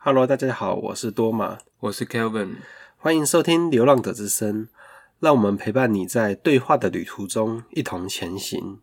[0.00, 2.58] Hello，大家好，我是多玛，我是 Kelvin，
[2.98, 4.66] 欢迎收听《流浪者之声》，
[5.18, 8.78] 让我们陪伴你在对话的旅途中一同前行。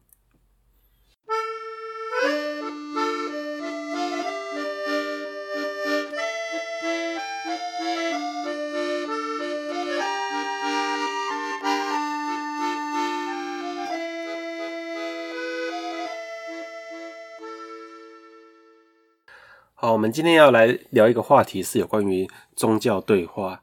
[19.96, 23.62] 我们今天要来聊一个话题，是有关于宗教对话。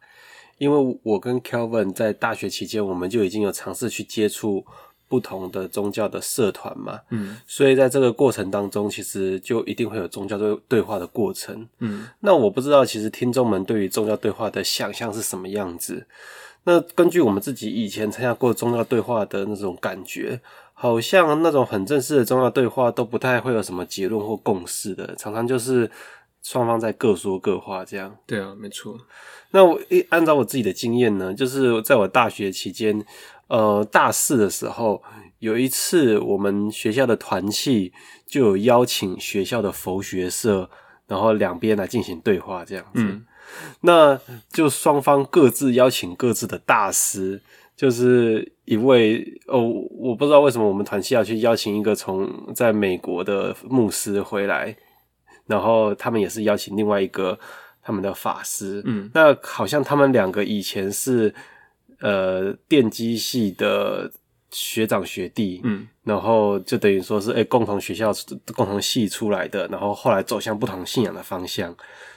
[0.57, 4.65] 因为我跟 Kelvin 在大学期间，我们就已经有尝试去接触
[5.09, 12.09] 不同的宗教的社团嘛，嗯，所以在这个过程当中，其实就一定会有宗教对对话的过程，嗯。
[12.21, 16.07] 那我不知道，其实听众们对于宗教对话的想象是什么样子？
[16.65, 20.41] 那根据我们自己以前参加过宗教对话的那种感觉，
[20.73, 25.91] 好像那种很正式的宗教对话都不太会有什么结论或共识的，常常就是
[26.43, 28.17] 双方在各说各话这样。
[28.27, 28.99] 对啊，没错。
[29.51, 33.05] 那我一按照我自己的经验呢，就是在我大学期间，
[33.49, 35.03] 呃，大四的时候，
[35.39, 37.93] 有一次我们学校的团契
[38.27, 40.69] 就有邀请学校的佛学社，
[41.07, 43.03] 然后两边来进行对话这样子。
[43.03, 43.25] 嗯
[43.83, 44.19] 那
[44.51, 47.43] 就双方各自邀请各自的大师，
[47.77, 54.75] 就是一位哦，我不知道为什么我们团契要去邀请一个从在美国的牧师回来，
[55.47, 57.39] 然后他们也是邀请另外一个
[57.83, 61.35] 他们的法师，嗯，那好像他们两个以前是
[62.01, 64.11] 呃电机系的
[64.51, 68.13] 学长学弟，嗯，然后就等于说是诶、欸、共同学校
[68.55, 71.75] 共同系出来的，然后后来走向不同信仰的方向。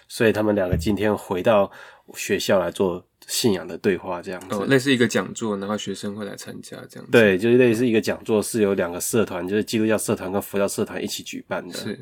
[0.08, 1.72] 所以他们两个今天回到
[2.14, 4.56] 学校来做信仰的对话，这样子。
[4.56, 7.12] 哦，类似一个讲座，然后学生会来参加，这样子。
[7.12, 11.74] 对，就是类似一个讲座，是由两个社团，就是基督教社团跟佛教社团一起举办的。
[11.74, 12.00] 是。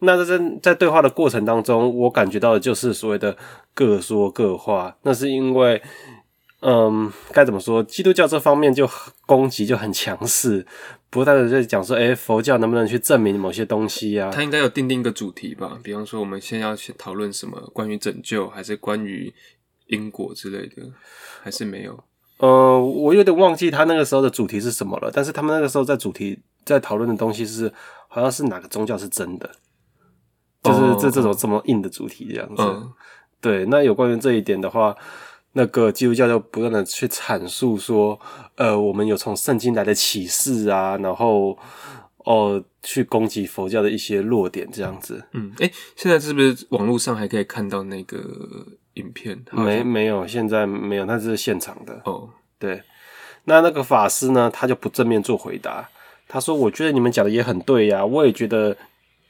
[0.00, 3.36] 那在在对话的过程当中，我感觉到的就是所谓的
[3.72, 4.96] 各说各话。
[5.02, 5.82] 那是因为。
[6.62, 7.82] 嗯，该怎么说？
[7.84, 8.86] 基督教这方面就
[9.24, 10.66] 攻击就很强势，
[11.08, 14.30] 不断的在讲说，诶、欸、佛教能不能去证明某些东西啊？
[14.30, 15.78] 他应该有定定一个主题吧？
[15.82, 17.58] 比方说，我们现在要去讨论什么？
[17.72, 19.32] 关于拯救，还是关于
[19.86, 20.82] 因果之类的？
[21.42, 21.98] 还是没有？
[22.36, 25.10] 呃，我有点忘记他那个时候的主题是什么了。
[25.10, 27.72] 但是他们那个时候在主题在讨论的东西是，
[28.06, 29.50] 好像是哪个宗教是真的，
[30.62, 32.62] 就是这、哦、这种这么硬的主题这样子。
[32.62, 32.92] 嗯、
[33.40, 34.96] 对，那有关于这一点的话。
[35.52, 38.16] 那个基督教就不断的去阐述说，
[38.54, 41.58] 呃，我们有从圣经来的启示啊，然后
[42.18, 45.24] 哦，去攻击佛教的一些弱点这样子。
[45.32, 48.16] 嗯，诶、欸，现在是不是网络上还可以看到那个
[48.94, 49.44] 影片？
[49.50, 52.00] 没，没有，现在没有，那是现场的。
[52.04, 52.84] 哦，对，
[53.46, 55.88] 那那个法师呢，他就不正面做回答，
[56.28, 58.76] 他说：“我觉得你们讲的也很对呀，我也觉得。”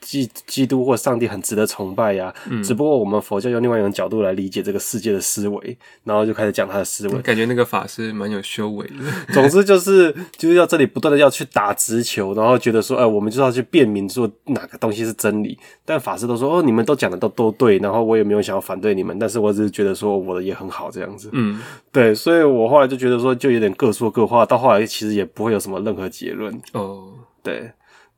[0.00, 7.18] 基基督或上帝很值得崇拜呀、啊，嗯、只不过我们佛教用另外一种角度来理解这个世界的思维，然后就开始讲他的思维。
[7.20, 8.94] 感觉那个法师蛮有修为的。
[9.34, 15.58] 总之就是就是要这里不断的要去打直球，然后觉得说，哎、呃，我们就要去辨明说哪个东西是真理。
[15.84, 21.28] 但法师都说，哦，你们都讲的都都对，然后我也没有想要反对你们，但是我只是觉得说我的也很好这样子。
[21.32, 21.60] 嗯，
[21.92, 26.58] 对，所以我后来就觉得说，就有点各说各话，到后来其实也不会有什么任何结论。
[26.72, 27.12] 哦，
[27.42, 27.70] 对，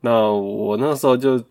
[0.02, 1.42] 那我那时候就。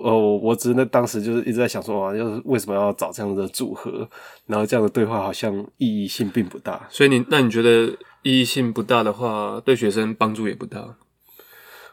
[0.00, 4.08] 哦，我只是那当时就是一直在想说啊，就是为什么要找这样的组合，
[4.46, 6.86] 然后这样的对话好像意义性并不大。
[6.90, 7.86] 所以你那你觉得
[8.22, 10.96] 意义性不大的话，对学生帮助也不大？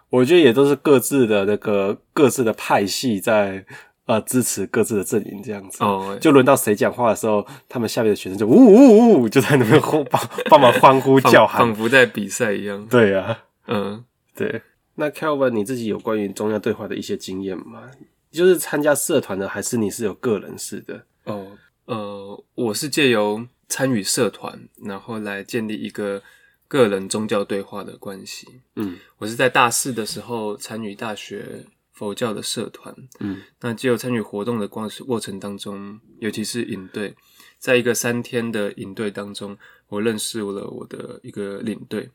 [0.09, 3.65] 我觉得也都是各自的那个各自的派系在
[4.05, 5.83] 呃支持各自的阵营这样子。
[5.83, 12.85] 哦，就轮到谁讲话的时候，他们下面的学生就呜呜呜就在那边呼帮帮忙欢呼 叫喊，仿佛在比赛一样。
[12.85, 14.61] 对呀、啊，嗯，对。
[14.95, 17.91] 那 Kelvin，你自己有关于宗教对话的一些经验吗？
[18.31, 21.05] 就是参加社团的，还是你是有个人式的？
[21.23, 26.21] 哦，呃，我是借由参与社团，然后来建立一个
[26.67, 28.61] 个人宗教对话的关系。
[28.75, 32.93] 嗯，我是在大四的时候参与大学佛教的社团。
[33.19, 37.15] 嗯，那借由参与活动的过过程当中，尤其是营队，
[37.57, 39.57] 在一个三天的营队当中，
[39.87, 42.09] 我认识了我的一个领队。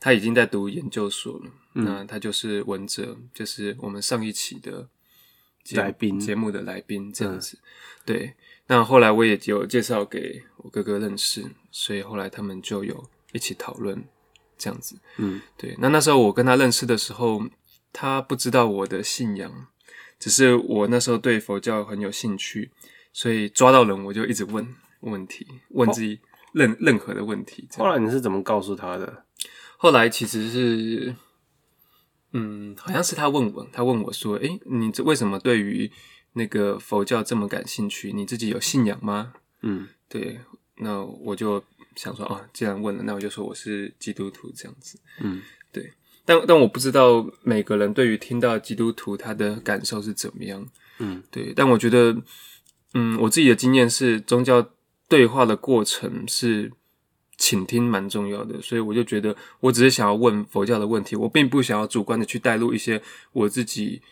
[0.00, 4.88] 他已经在读研究所了，嗯、那他就是文哲，就是我们上一期的
[5.72, 7.58] 来宾节目的来宾这样子。
[7.60, 7.66] 嗯、
[8.06, 8.34] 对，
[8.68, 14.04] 那后来我也有介绍给我哥哥认识，所以后来他们就有一起讨论
[14.56, 14.98] 这样子。
[15.16, 15.74] 嗯，对。
[15.78, 17.42] 那那时候我跟他认识的时候，
[17.92, 19.66] 他不知道我的信仰，
[20.18, 22.70] 只是我那时候对佛教很有兴趣，
[23.12, 26.20] 所以抓到人我就一直问问题，问自己
[26.52, 27.68] 任、哦、任何的问题。
[27.76, 29.24] 后来你是怎么告诉他的？
[29.80, 31.14] 后来其实是，
[32.32, 35.90] 嗯，好像是他问我，他问我说：“诶，你这为什么对于
[36.32, 38.12] 那个佛教这么感兴趣？
[38.12, 39.34] 你自己有信仰吗？
[39.62, 40.40] 嗯，对，
[40.78, 41.62] 那我就
[41.94, 44.98] 想说啊，既然问了，那我就说我是基督徒这样子。
[45.20, 45.40] 嗯，
[45.72, 45.92] 对，
[46.24, 50.66] 但但我不知道每个人对于听到基督徒他的感受是怎么样。
[50.98, 52.20] 嗯，对，但我觉得，
[52.94, 54.70] 嗯，我自己的经验是，宗教
[55.08, 56.72] 对话的过程是
[57.38, 63.00] 倾听蛮重要的，所以我就觉得，我只是想要问佛教的问题，我并不想要主观的去带入一些
[63.32, 64.02] 我自己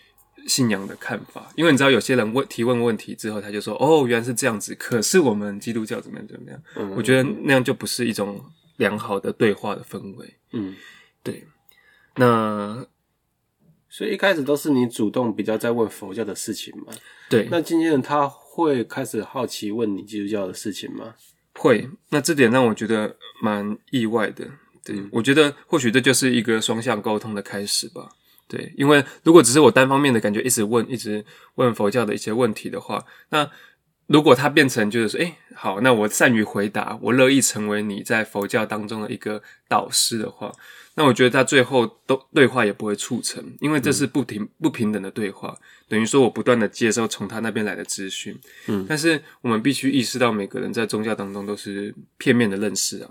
[0.47, 6.63] 信仰的看法，因为你知道，有些人问提问问题之后，他就说：“哦，原来是这样子。”可是我们基督教怎么样怎么样？
[6.77, 8.41] 嗯，我觉得那样就不是一种
[8.77, 10.35] 良好的对话的氛围。
[10.53, 10.77] 嗯，
[11.25, 11.49] 对。
[12.15, 12.87] 那
[13.89, 16.93] 所以一开始都是你主动比较在问佛教的事情嘛？
[17.29, 17.49] 对。
[17.51, 21.15] 那今天他会开始好奇问你基督教的事情吗？
[21.57, 21.89] 会。
[22.11, 24.47] 那这点让我觉得蛮意外的。
[24.85, 28.09] 对，嗯，我觉得或许这就是一个双向沟通的开始吧。
[28.49, 31.25] 对，因为如果只是我单方面的感觉，一直问，一直
[31.57, 33.51] 问佛教的一些问题的话，那
[34.07, 40.53] 如果它变成就是说，诶，好，那我善于回答，我乐意成为你在佛教当中的一个导师的话，
[40.99, 45.55] 那我觉得他最后都对话也不会促成，因为这是不平不平等的对话，
[45.89, 48.35] 等于说我不断的接收从他那边来的资讯，
[48.67, 53.11] 嗯，但是我们必须意识到，每个人在宗教当中都是片面的认识啊。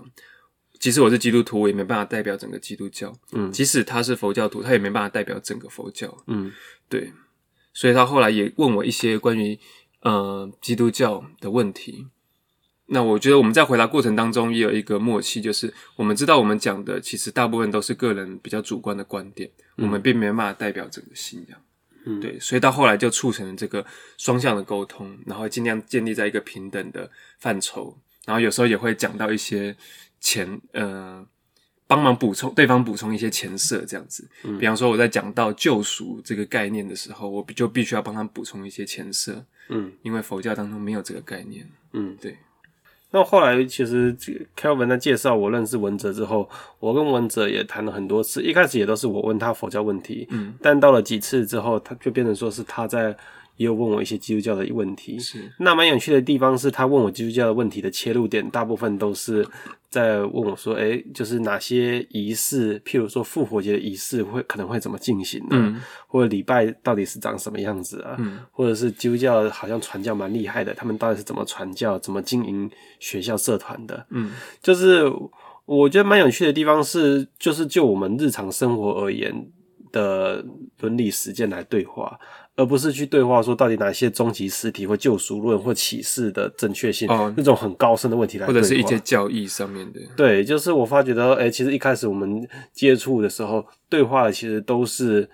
[0.80, 3.16] 即使我是基督徒，我也没办法代表整个基督教。
[3.32, 6.14] 嗯，即使他是佛教徒，他也没办法代表整个佛教。
[6.26, 6.52] 嗯，
[6.88, 7.12] 对。
[7.72, 9.58] 所以他后来也问我一些关于
[10.00, 12.08] 呃基督教的问题。
[12.86, 21.58] 那我觉得我们在回答过程当中也有一个默契，就是我们知道我们讲的其实大部分都是个人比较主观的观点，嗯、我们并没办法代表整个信仰。
[22.04, 22.38] 嗯，对。
[22.38, 23.84] 所以到后来就促成了这个
[24.16, 29.76] 双向的沟通，然后尽量建立在一个平等的范畴，然后有时候也会讲到一些。
[30.18, 31.24] 前呃，
[31.86, 42.36] 帮忙补充对方补充一些前设这样子，嗯，比方说我在讲到救赎这个概念的时候，我就必须要帮他补充一些前设，嗯，因为佛教当中没有这个概念，嗯，对。
[43.16, 44.14] 那后来其实
[44.54, 46.46] Kelvin 在介绍我认识文哲之后，
[46.78, 53.16] 我跟文哲也谈了很多次，一开始也都是我问他佛教问题，嗯，但到了几次之后，他就变成说是他在。
[53.56, 59.46] 也有问我一些基督教的问题，是那蛮有趣的地方是他问我基督教的问题的切入点，大部分都是
[59.88, 65.48] 在问我说，诶、欸，就是哪些仪式，譬如说复活节的仪式会可能会怎么进行呢？
[65.52, 68.16] 嗯，或者礼拜到底是长什么样子啊？
[68.18, 74.06] 嗯，或者是基督教好像传教蛮厉害的，他们到底是怎么传教、怎么经营学校社团的？
[74.10, 74.32] 嗯，
[74.62, 75.04] 就是
[75.64, 79.48] 我觉得蛮有趣的地方是，就是就我们日常生活而言
[79.96, 80.44] 的
[80.80, 82.18] 伦理实践来对话。
[82.58, 90.00] 而不是去对话说到底哪些终极实体或救赎论或启示的正确性，哦，那种很高深的问题来对话，或者是一些教义上面的。
[90.16, 95.28] 对，就是我发觉到，哎、欸，其实一开始我们接触的时候，对话的其实都是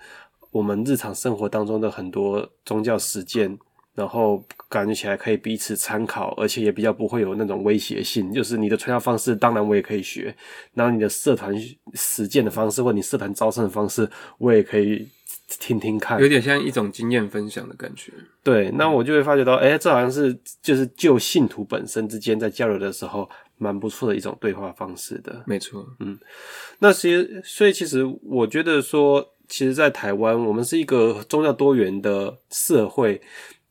[0.51, 3.57] 我们日常生活当中的很多宗教实践。
[3.95, 8.33] 然后感觉起来可以彼此参考，而且也比较不会有那种威胁性。
[8.33, 10.33] 就是你的传教方式，当然我也可以学；
[10.73, 11.53] 然后你的社团
[11.93, 14.09] 实践的方式，或你社团招生的方式，
[14.39, 15.07] 我也可以
[15.59, 16.19] 听听看。
[16.19, 18.11] 有点像一种经验分享的感觉。
[18.43, 23.29] 对，那我就会发觉到，哎，这好像是就是就信徒本身之间在交流的时候，
[23.59, 25.43] 蛮不错的一种对话方式的。
[25.45, 26.17] 没错，嗯，
[26.79, 33.21] 那其实，所以其实我觉得说，其实，在台湾，我们是一个宗教多元的社会。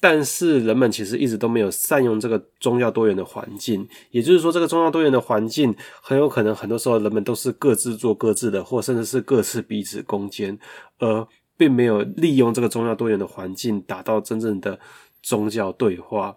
[0.02, 10.59] 但是人们其实一直都没有善用这个宗教多元的环境，也就是说，这个宗教多元的环境很有可能很多时候人们都是各自做各自的，或甚至是各自彼此攻坚，
[10.99, 14.80] 而并没有利用这个宗教多元的环境达到真正的
[15.23, 16.37] 宗教对话。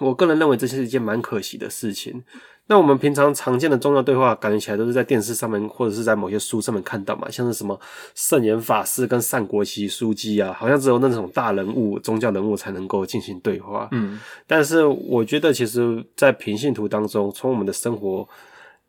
[0.00, 2.24] 我个人认为这是一件蛮可惜的事情。
[2.68, 7.78] 那我们平常常见的宗教对话，感觉起来都是在电视上面或者是在某些书上面看到嘛，像是什么
[8.16, 13.88] 圣严法师跟善国旗书记啊，好像只有那种大人物、宗教人物才能够进行对话。
[13.92, 14.18] 嗯，
[14.48, 18.28] 但是我觉得，其实，在平信徒当中，从我们的生活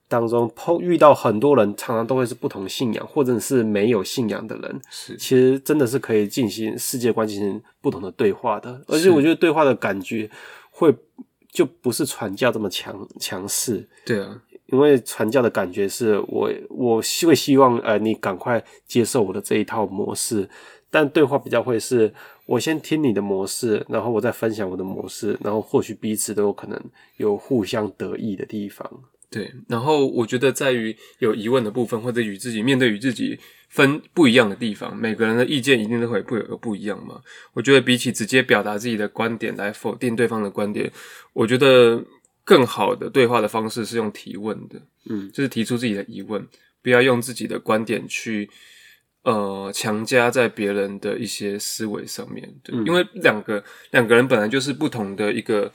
[0.07, 10.27] 当中碰遇到很多人，常常都会是不同信仰或者是没有信仰的人，是，其实真的是可以进行世界观进行不同的对话的，而且我觉得对话的感觉
[10.71, 10.95] 会。
[11.57, 20.47] 就不是传教这么强强势，对啊，因为传教的感觉是我我会希望呃你赶快接受我的这一套模式，
[20.91, 22.13] 但对话比较会是
[22.45, 26.79] 我先听你的模式，然后我再分享我的模式，然后或许彼此都有可能
[27.15, 28.87] 有互相得益的地方。
[29.29, 33.39] 对，然后我觉得在于有疑问的部分，或者与自己面对与自己。
[33.69, 37.19] 分不一样的地方，每个人的意见一定都会不有不一样嘛。
[37.51, 40.89] 我觉得比起直接表达自己的观点来否定对方的观点，
[41.33, 42.01] 我觉得
[42.45, 46.47] 更好的对话的方式是用提问的，嗯，就是提出自己的疑问，
[46.81, 48.49] 不要用自己的观点去
[49.23, 52.49] 呃强加在别人的一些思维上面。
[52.63, 55.69] 对，嗯、因为两个两个人本来就是不同的一个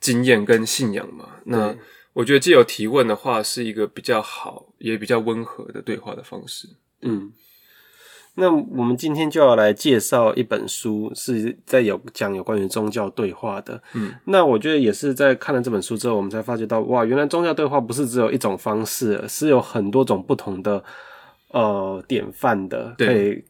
[0.00, 1.36] 经验跟信仰嘛。
[1.44, 1.74] 那
[2.14, 6.68] 我觉得既有提问的话，是一个比较好也比较温和的对话的方式。
[7.02, 7.32] 嗯。
[8.36, 13.80] 那我们今天就要来介绍一本书，是在有讲有关于宗教对话的。
[13.92, 20.82] 嗯，那我觉得也是在看了这本书之后，我们才发觉到，哇，原来宗教对话不是只有一种方式，是有很多种不同的
[21.50, 23.44] 呃典范的，可以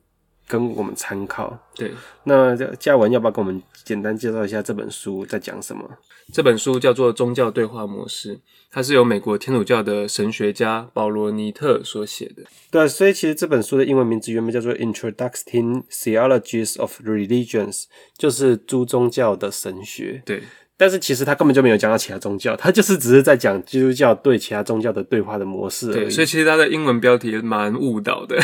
[0.46, 1.58] 跟我们参考。
[1.74, 1.90] 对，
[2.24, 5.88] 那嘉文要不要跟我们简单介绍一下这本书在讲什么？
[6.32, 8.36] 这本书叫做《宗教对话模式》。
[8.70, 12.42] 它是由美国天主教的神学家保罗尼特所写的。
[12.72, 17.82] 对，所以其实这本书的英文名字原本叫做《Introducing Theologies of Religions》，
[18.18, 20.22] 就是诸宗教的神学。
[20.26, 20.42] 对，
[20.76, 25.94] 但是其实他根本就没有讲到其他宗教，他就是只是在讲基督教对其他宗教的对话的模式而已。
[25.94, 28.36] 对，所以其实他的英文标题蛮误导的。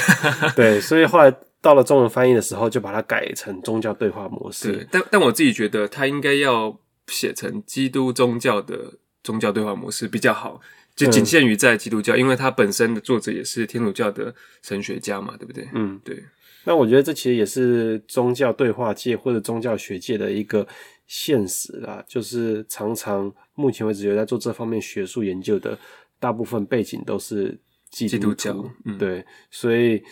[0.54, 4.72] 对，所以后来到了中文翻译的时候，就把它改成宗教对话模式。
[4.72, 8.94] 对，但但我自己觉得，它应该要写成基督宗教的。
[9.22, 10.58] 宗教对话模式比较好，
[10.96, 15.68] 就仅限于在基督教，嗯，因为它本身的作者也是天主教的神学家嘛，对不对？
[15.74, 16.24] 嗯，对。
[16.64, 20.66] 那我觉得这其实也是宗教对话界或者宗教学界的一个
[21.06, 25.78] 现实啦，就是常常目前为止有在做这方面学术研究的，
[26.18, 30.02] 大部分背景都是基督，基督教，嗯，对，所以。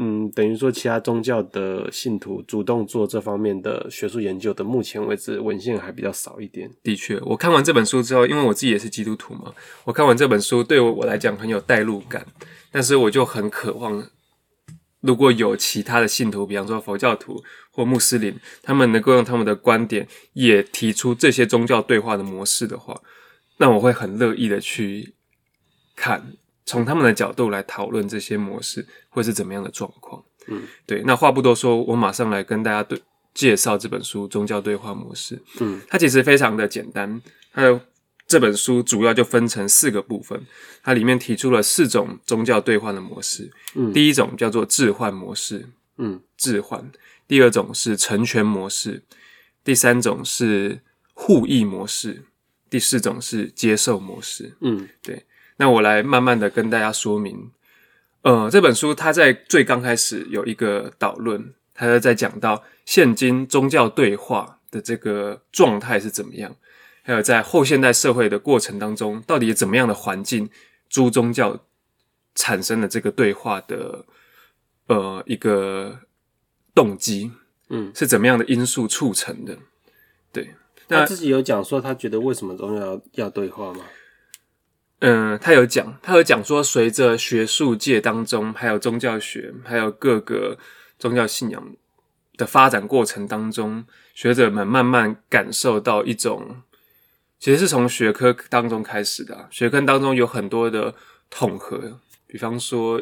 [0.00, 6.68] 嗯，等于说其他宗教的信徒主动做这方面的学术研究的，目前为止文献还比较少一点。
[6.82, 12.26] 的确，我看完这本书之后，因为我自己也是基督徒嘛，我看完这本书对我来讲很有代入感，
[12.72, 14.08] 但是我就很渴望，
[15.00, 18.34] 如果有其他的信徒，比方说佛教徒或穆斯林，
[18.64, 23.00] 他们能够用他们的观点也提出这些宗教对话的模式的话，
[23.58, 25.14] 那我会很乐意的去
[25.94, 26.32] 看。
[26.66, 30.24] 从他们的角度来讨论这些模式会是怎么样的状况？
[30.48, 31.02] 嗯，对。
[31.04, 33.00] 那话不多说，我马上来跟大家对
[33.32, 35.36] 介绍这本书《宗教对话模式》。
[35.60, 37.20] 嗯，它其实非常的简单。
[37.52, 37.80] 它的
[38.26, 40.40] 这本书主要就分成四个部分，
[40.82, 43.50] 它里面提出了四种宗教对话的模式。
[43.74, 45.68] 嗯，第一种叫做置换模式。
[45.98, 46.90] 嗯，置换。
[47.26, 49.02] 第二种是成全模式。
[49.62, 50.80] 第三种是
[51.12, 52.24] 互益模式。
[52.68, 54.56] 第四种是接受模式。
[54.60, 55.24] 嗯，对。
[55.56, 57.50] 那我来慢慢的跟大家说明，
[58.22, 66.56] 呃，这本书它在最刚开始有一个导论，它在讲到现今宗教对话的这个状态是怎么样，
[67.02, 70.50] 还有在后现代社会的过程当中，到底怎么样的环境，
[70.88, 71.60] 诸宗教
[72.34, 74.04] 产生了这个对话的
[74.88, 76.00] 呃一个
[76.74, 77.30] 动机，
[77.68, 79.56] 嗯，是怎么样的因素促成的？
[80.32, 80.50] 对，
[80.88, 83.84] 那他自己有讲说他觉得为什么宗教要对话吗？
[85.06, 90.56] 嗯，他有讲，他有讲说，随着学术界当中，还有宗教学，还有各个
[90.98, 91.76] 宗教信仰
[92.38, 93.84] 的发展过程当中，
[94.14, 96.62] 学者们慢慢感受到一种，
[97.38, 99.46] 其实是从学科当中开始的啊。
[99.50, 100.94] 学科当中有很多的
[101.28, 102.98] 统合，比方说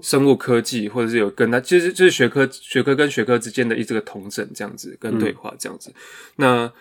[0.00, 5.90] 生物科技，或者是有跟他，其实就是学科学科跟学科之间的一这个统整这样子，跟对话这样子。
[5.90, 5.94] 嗯、
[6.36, 6.72] 那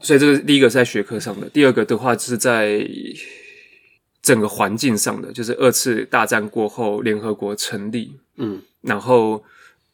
[0.00, 2.88] 所以这个第一个是在学科上的，第二个的话是在
[4.22, 9.44] 整个环境上的，就是二次大战过后联合国成立，嗯，然后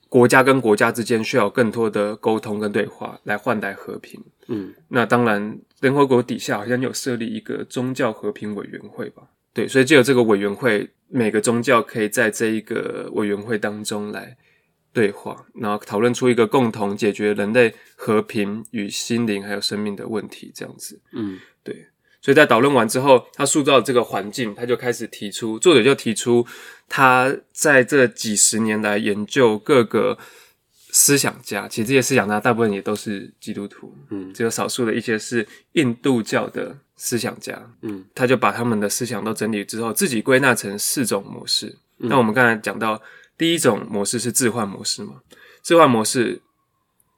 [0.09, 14.37] 国家跟国家之间需要更多的沟通跟对话来换来和平，嗯，那当然联合国底下好像有设立一个宗教和平委员会吧，对，所以就有这个委员会，每个宗教可以在这一个委员会当中来。
[14.97, 20.99] 对话，然后讨论出一个共同解决人类和平与心灵还有生命的问题，这样子。
[21.13, 21.89] 嗯，对。
[22.23, 26.47] 所以在讨论完之后，他塑造这个环境，他就开始提出，作者就提出
[26.89, 30.17] 他在这几十年来研究各个
[30.91, 41.67] 思想家，其实这些思想家大部分也都是基督徒，嗯，只有少数的一些是印度教的思想家，嗯，他就把他们的思想都整理之后，自己归纳成四种模式。
[41.99, 42.99] 嗯，那我们刚才讲到。
[43.39, 45.21] 第一种模式是置换模式嘛？
[45.63, 46.41] 置换模式，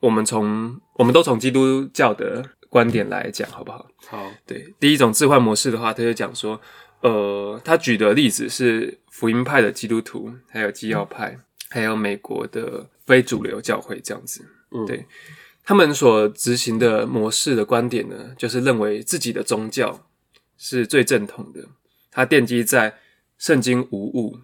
[0.01, 3.87] 我们从我们都从基督教的观点来讲，好不好？
[4.07, 4.31] 好。
[4.47, 6.61] 对，第一种置换模式的话，他就讲说，
[7.03, 14.45] 呃，他举的例子是福音派的基督徒，还有基要派，嗯、还有美国的非主流教会这样子。
[14.73, 15.07] 嗯，对，
[15.63, 20.07] 他们所执行的模式的观点呢，就是认为自己的宗教
[20.57, 21.65] 是最正统的，
[22.11, 22.99] 它奠基在
[23.37, 24.39] 圣经无误。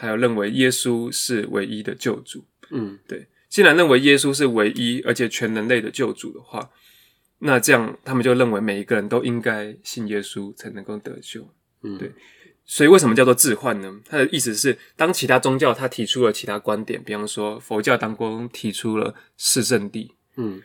[0.00, 3.26] 还有认为耶稣是唯一的救主，嗯，对。
[3.50, 6.70] 既然认为耶稣是唯一而且全人类的救主的话，
[7.40, 11.52] 那这样他们就认为每一个人都应该信耶稣才能够得救，
[11.82, 12.12] 嗯，对。
[12.64, 14.00] 所以为什么叫做置换呢？
[14.06, 20.62] 它的意思是，当其他宗教他提出了其他观点，比方说佛教当中提出了四圣地，嗯。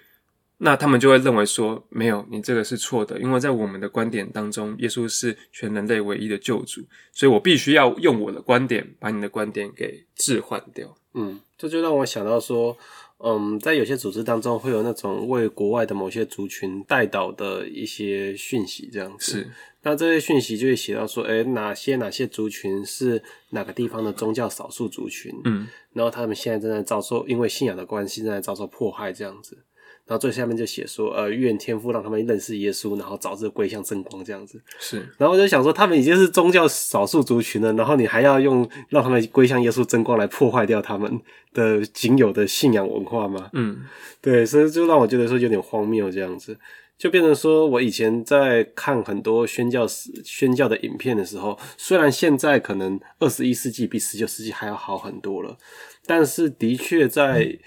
[0.66, 6.82] 那他们就会认为说，没有，你这个是错的，因为在我们的观点当中，耶稣是全人类唯一的救主，
[7.14, 10.98] 所以我必须要用我的观点把你的观点给置换掉。
[11.14, 12.76] 嗯，这就让我想到说，
[13.20, 19.34] 嗯，在有些组织当中会有那种为国外的某些族群带导的一些讯息，这样子。
[19.34, 19.52] 是，
[19.84, 29.60] 那这些讯息就会写到说，诶，哪些哪些族群是哪个地方的宗教少数族群，嗯，然后他们现在正在遭受因为信仰的关系正在遭受迫害，这样子。
[30.08, 34.62] 然后最下面就写说，呃，愿天父让他们认识耶稣，然后早日归向真光，这样子。
[34.80, 34.98] 是。
[35.18, 41.20] 然后我就想说，他们已经是宗教少数族群了，然后你还要用让他们归向耶稣真光来破坏掉他们
[41.54, 43.50] 的仅有的信仰文化吗？
[43.54, 43.82] 嗯，
[44.22, 46.56] 对，所以就让我觉得说有点荒谬，这样子，
[47.00, 55.58] 就变成说我以前在看很多宣教史、宣教的影片的时候，虽然现在可能二十一世纪比十九世纪还要好很多了，
[56.06, 57.58] 但是的确在。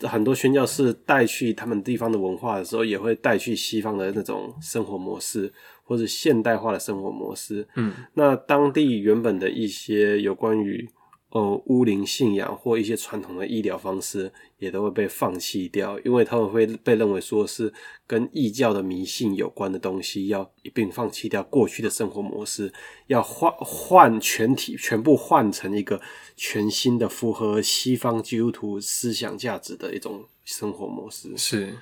[0.00, 5.52] 嗯很多宣教士带去他们地方的文化的时候，也会带去西方的那种生活模式，
[5.82, 7.66] 或者现代化的生活模式。
[7.74, 10.88] 嗯，那当地原本的一些有关于。
[11.30, 17.70] 呃，巫灵信仰或一些传统的医疗方式也都会被放弃掉，因为他们会被认为说是
[18.06, 22.72] 跟异教的迷信有关的东西，要一并放弃掉过去的生活模式，
[23.08, 26.00] 要换换全体全部换成一个
[26.34, 31.36] 全新的符合西方基督徒思想价值的一种生活模式。
[31.36, 31.74] 是，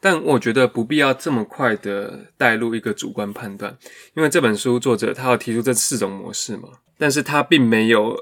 [0.00, 3.76] 但我觉得不必要这么快的带入一个主观判断，
[4.16, 8.16] 因为这本书作者他要提出这四种模式嘛，但是他并没有。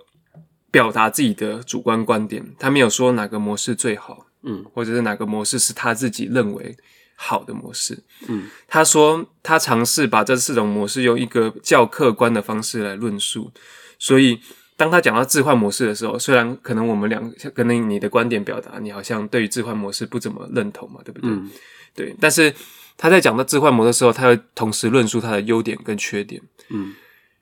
[0.70, 6.76] 表达自己的主观观点，他没有说哪个模式最好，嗯，或者是哪个模式是他自己认为
[7.16, 13.50] 好的模式，嗯，他说他尝试把这四种模式用一个较客观的方式来论述，
[13.98, 14.38] 所以
[14.76, 21.30] 当他讲到置换模式的时候，虽然可能我们两个可能你的观点表达，你好像对于置换模式不怎么认同嘛，对不对？
[21.30, 21.50] 嗯，
[21.94, 22.54] 对，但是
[22.96, 26.94] 他在讲到置换模式的时候，他会同时论述他的优点跟缺点，嗯，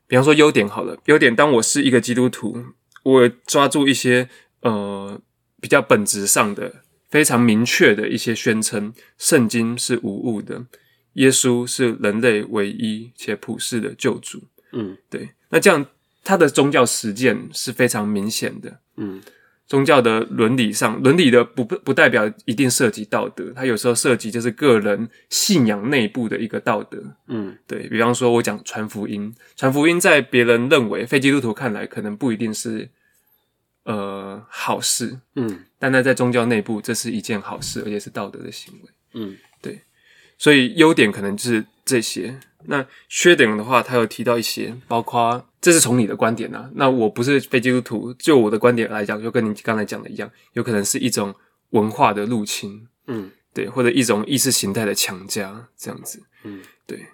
[0.06, 2.64] 比方说优点好了，优点当我是一个基督徒。
[3.06, 4.28] 我抓住一些
[4.62, 5.20] 呃
[5.60, 10.66] 比较本质上的、非常明确的一些宣称：圣经是无误的，
[11.12, 14.42] 耶稣是人类唯一且普世的救主。
[14.72, 15.30] 嗯，对。
[15.50, 15.86] 那这样
[16.24, 18.80] 他的宗教实践是非常明显的。
[18.96, 19.22] 嗯，
[19.66, 27.02] 宗教的伦理上，伦理的不不不代表一定涉及道德，它有时候涉及就是个人信仰内部的一个道德。
[27.28, 27.88] 嗯，对。
[27.88, 32.88] 比方说，我讲传福音，传福音在别人认为非基督徒看来，可能不一定是。
[33.88, 39.80] 呃，好事，嗯，但那在宗教内部，这是一件好事，而且是道德的行为，嗯，对，
[40.36, 42.36] 所以优点可能就是这些。
[42.68, 51.34] 那缺点的话，他有提到一些，包括这是从你的观点啊，那我不是非基督徒，就我的观点来讲，就跟你刚才讲的一样，有可能是一种
[51.70, 57.06] 文化的入侵，嗯，对，或者一种意识形态的强加，这样子，嗯，对，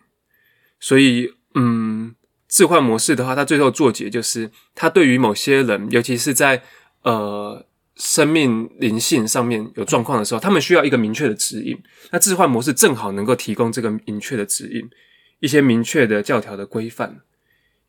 [0.81, 2.15] 所以，嗯。
[2.49, 6.62] 置换模式的话，它最后作结就是，它对于某些人，尤其是在
[7.01, 7.65] 呃
[7.97, 11.83] 生命灵性上面有状况的时候，他们需要一个明确的指引。
[12.11, 14.87] 那置换模式正好能够提供这个明确的指引，
[15.42, 17.20] 一些明确的教条的规范，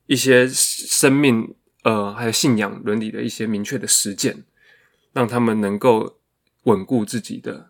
[0.07, 4.43] 一些生命呃还有信仰伦理的一些明确的实践，
[5.13, 6.17] 让他们能够
[6.63, 7.69] 稳固自己的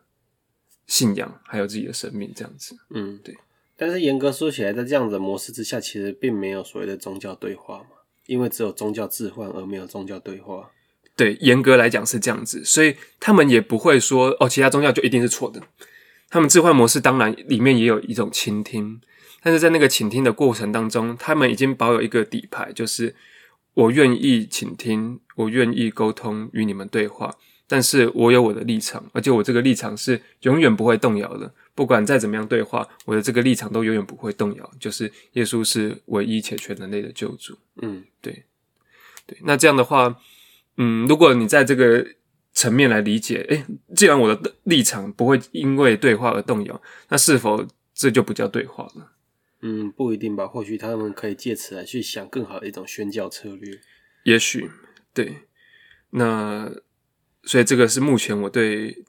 [0.87, 2.77] 信仰，还有自己的生命，这样子。
[2.91, 3.35] 嗯，对。
[3.75, 10.71] 但是严格说起来，在这样的模式之下，其实并没有所谓的宗教对话嘛，因为只有宗教置换，而没有宗教对话。
[11.17, 15.61] 对，严格来讲是这样子，所以他们也不会说哦，其他宗教就一定是错的。
[16.29, 18.99] 他们置换模式当然里面也有一种倾听，
[19.43, 23.13] 但是在那个倾听的过程当中，他们已经保有一个底牌，就是
[23.73, 27.35] 我愿意倾听，我愿意沟通与你们对话，
[27.67, 31.53] 但是我有我的立场，而且我这个立场是永远不会动摇的。
[31.75, 37.57] 不管再怎么样对话，我的这个立场都永远不会动摇，就是耶稣是唯一且全人类的救主。
[37.81, 38.45] 嗯，对，
[39.25, 39.37] 对。
[39.41, 40.15] 那这样的话，
[40.77, 42.05] 嗯，如果你在这个
[42.53, 46.79] 层面来理解，诶，既然我的立场不会因为对话而动摇，
[47.09, 49.12] 那是否这就不叫对话了？
[49.63, 50.45] 嗯，不一定吧。
[50.45, 53.79] 或许他们可以借此来去想更好的一种宣教策略。
[54.25, 54.69] 也许，
[55.13, 55.37] 对。
[56.11, 56.69] 那
[57.43, 59.03] 所以这个是目前我对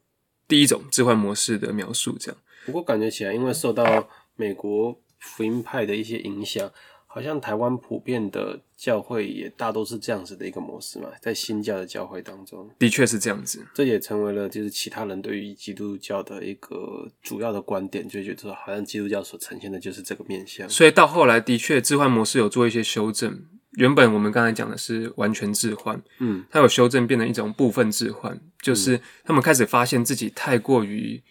[0.46, 2.40] 第一种置换模式的描述，这样。
[2.64, 6.72] 不过感觉起来，因为受到美国福音派的一些影响，
[7.14, 13.64] 好像台湾普遍的教会也大都是这样子的一个模式嘛，在新教的教会当中，的确是这样子。
[13.72, 20.68] 这也成为了就是其他人对于基督教的一个主要的观点，就觉得好像基督教所呈现的就是这个面向。
[20.68, 31.22] 所以到后来，的确置换模式有做一些修正，原本我们刚才讲的是完全置换，嗯，它有修正变成一种部分置换，就是他们开始发现自己太过于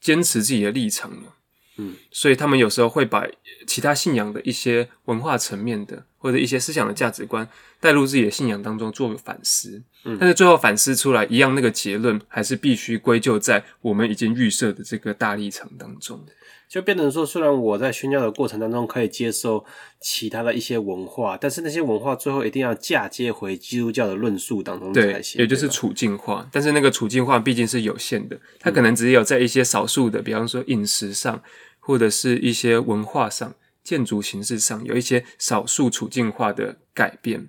[0.00, 1.34] 坚持自己的立场了。
[1.80, 3.26] 嗯，所以他们有时候会把
[3.66, 7.48] 其他信仰的一些文化层面的或者一些思想的价值观
[7.80, 16.20] 带入自己的信仰当中做反思，嗯，但是最后反思出来一样那个结论还是必须归咎在我们已经预设的这个大立场当中，
[16.68, 19.64] 就变成说，虽然我在宣教的过程当中可以接受
[20.00, 26.46] 其他的一些文化，但是那些文化最后一定要嫁接回基督教的论述当中才行，对，也就是处境化。
[26.52, 31.42] 但是那个处境化毕竟是有限的，它可能只有在一些少数的，比方说饮食上。
[31.80, 37.48] 或者是一些文化上、建筑形式上有一些少数处境化的改变，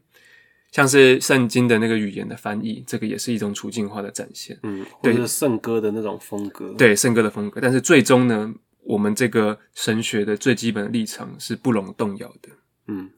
[0.72, 4.58] 像是圣经的那个语言的翻译，这个也是一种处境化的展现。
[4.63, 7.60] 嗯，或者是圣歌的那种风格，对，圣歌的风格。
[7.62, 12.50] 但是最终呢，我们这个神学的最基本的立场是不容动摇的。
[12.88, 13.12] 嗯，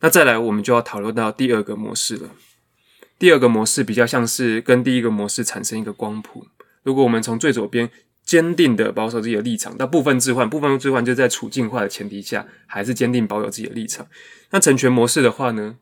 [0.00, 2.30] 那再来，我们就要讨论到第二个模式了。
[3.18, 6.46] 第二个模式比较像是跟第一个模式产生一个光谱。
[6.82, 7.90] 如果我们从最左边。
[8.26, 14.08] 坚定的保守自己的立场，那部分置换，部分置换就在处境化的前提下，还是坚定保有自己的立场。
[14.50, 15.76] 那成全模式的话呢，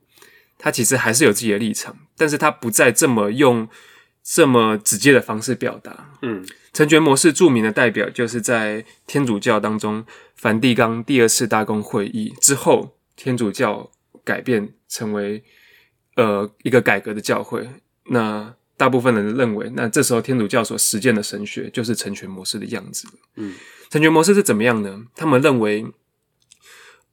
[0.59, 3.66] 他其实还是有自己的立场，但是他不再这么用
[4.22, 6.12] 这么直接的方式表达。
[6.20, 10.04] 嗯，成全模式著名的代表就是在天主教当中，
[10.37, 13.90] 梵蒂冈第二次大公会议之后，天主教
[14.22, 15.42] 改变成为
[16.16, 17.66] 呃一个改革的教会。
[18.11, 23.07] 那大部分人认为，那这时候天主教所实践的神学就是成全模式的样子。
[23.37, 23.55] 嗯，
[23.91, 25.05] 成全模式是怎么样呢？
[25.15, 25.85] 他们认为，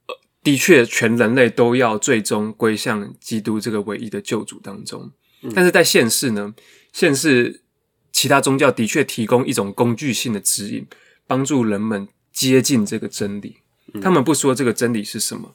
[0.06, 5.12] 呃，的确，全人类都要最终归向基督这个唯一的救主当中。
[5.42, 6.54] 嗯，但是在现世呢，
[6.92, 7.62] 现世
[8.10, 10.86] 其他宗教的确提供一种工具性的指引，
[11.26, 13.58] 帮助人们接近这个真理。
[14.00, 15.54] 他们不说这个真理是什么。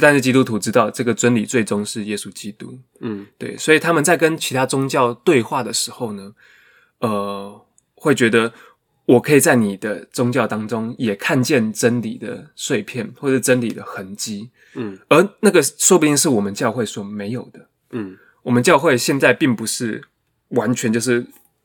[0.00, 6.34] 但是基督徒知道这个真理最终是耶稣基督，嗯，对，所以他们在跟其他宗教对话的时候呢，
[6.98, 8.52] 呃，会觉得
[9.04, 20.02] 我可以在你的宗教当中也看见真理的碎片或者真理的痕迹，嗯，而那个说不定是我们教会所没有的，嗯，我们教会现在并不是
[20.48, 21.24] 完全就是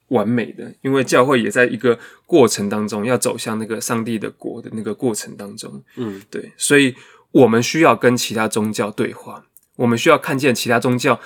[0.10, 6.94] 完美的，因为教会也在一个过程当中要走向那个上帝的国的那个过程当中，嗯，对，所以。
[7.32, 11.20] 我们需要跟其他宗教对话，我们需要看见其他宗教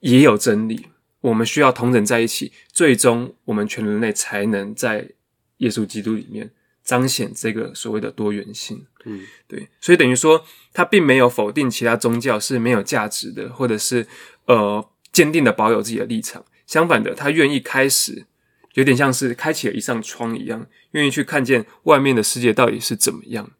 [0.00, 0.86] 也有真理，
[1.20, 5.10] 我们需要同等在一起，最终我们全人类才能在
[5.58, 6.50] 耶稣基督里面
[6.82, 8.86] 彰显这个所谓的多元性。
[9.04, 14.06] 嗯，对，所以等于说他并没有否定其他宗教是没有价值的，或者是
[14.46, 16.44] 呃坚定的保有自己的立场。
[16.66, 18.26] 相反的，他愿意开始，
[18.74, 23.50] 有点像是开启了一扇窗一样，愿意去看见外面的世界到底是怎么样。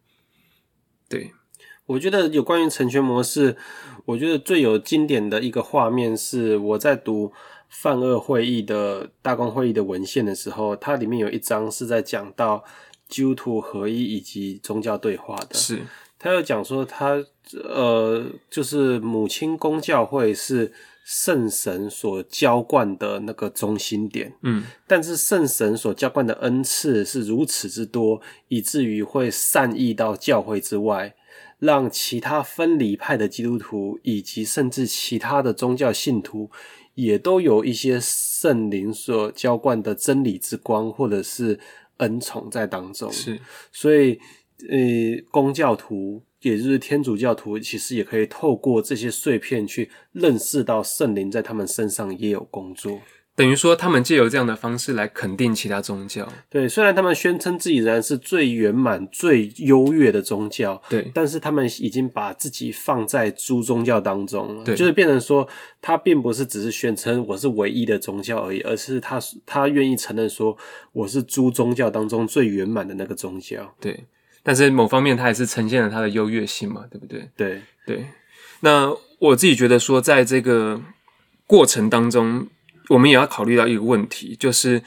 [1.07, 1.33] 对。
[1.91, 3.57] 我觉得有关于成全模式，
[4.05, 7.31] 我觉得最有经典的一个画面是我在读
[7.67, 12.63] 泛二会议的大公会议的文献的时候，它里面有一章是在讲到
[13.09, 15.55] 基督徒合一以及宗教对话的。
[15.55, 15.81] 是，
[16.17, 17.21] 他有讲说他
[17.63, 20.71] 呃，就是母亲公教会是
[21.03, 31.13] 圣神所浇灌的那个中心点，嗯，但是圣神所浇灌的恩赐是如此之多，以至于会散溢到教会之外。
[31.61, 36.49] 让其他分离派的基督徒以及甚至其他的宗教信徒，
[36.95, 41.59] 也都有一些圣灵所浇灌的真理之光，或者是
[41.97, 43.11] 恩宠在当中。
[43.11, 43.39] 是，
[43.71, 44.19] 所以，
[44.69, 52.99] 呃，公教徒也就是天主教徒，其实也可以透过这些碎片去认识到圣灵在他们身上也有工作。
[53.33, 56.27] 等于说，他们借由这样的方式来肯定其他宗教。
[56.49, 64.65] 对，虽然他们宣称自己仍然是最圆满、最优越的宗教，对，但是他们已经把自己放在诸宗教当中了。
[64.65, 65.47] 对，就是变成说，
[65.81, 70.55] 他并不是只是宣称我是唯一的宗教而已，而是他他愿意承认说，
[70.91, 73.73] 我是诸宗教当中最圆满的那个宗教。
[73.79, 74.05] 对，
[74.43, 77.27] 但是某方面，他也是呈现了他的优越性嘛，对不对？
[77.37, 78.05] 对对。
[78.59, 80.81] 那我自己觉得说，在这个
[81.47, 82.47] 过程当中。
[82.89, 84.81] 我们也要考虑到一个问题，就是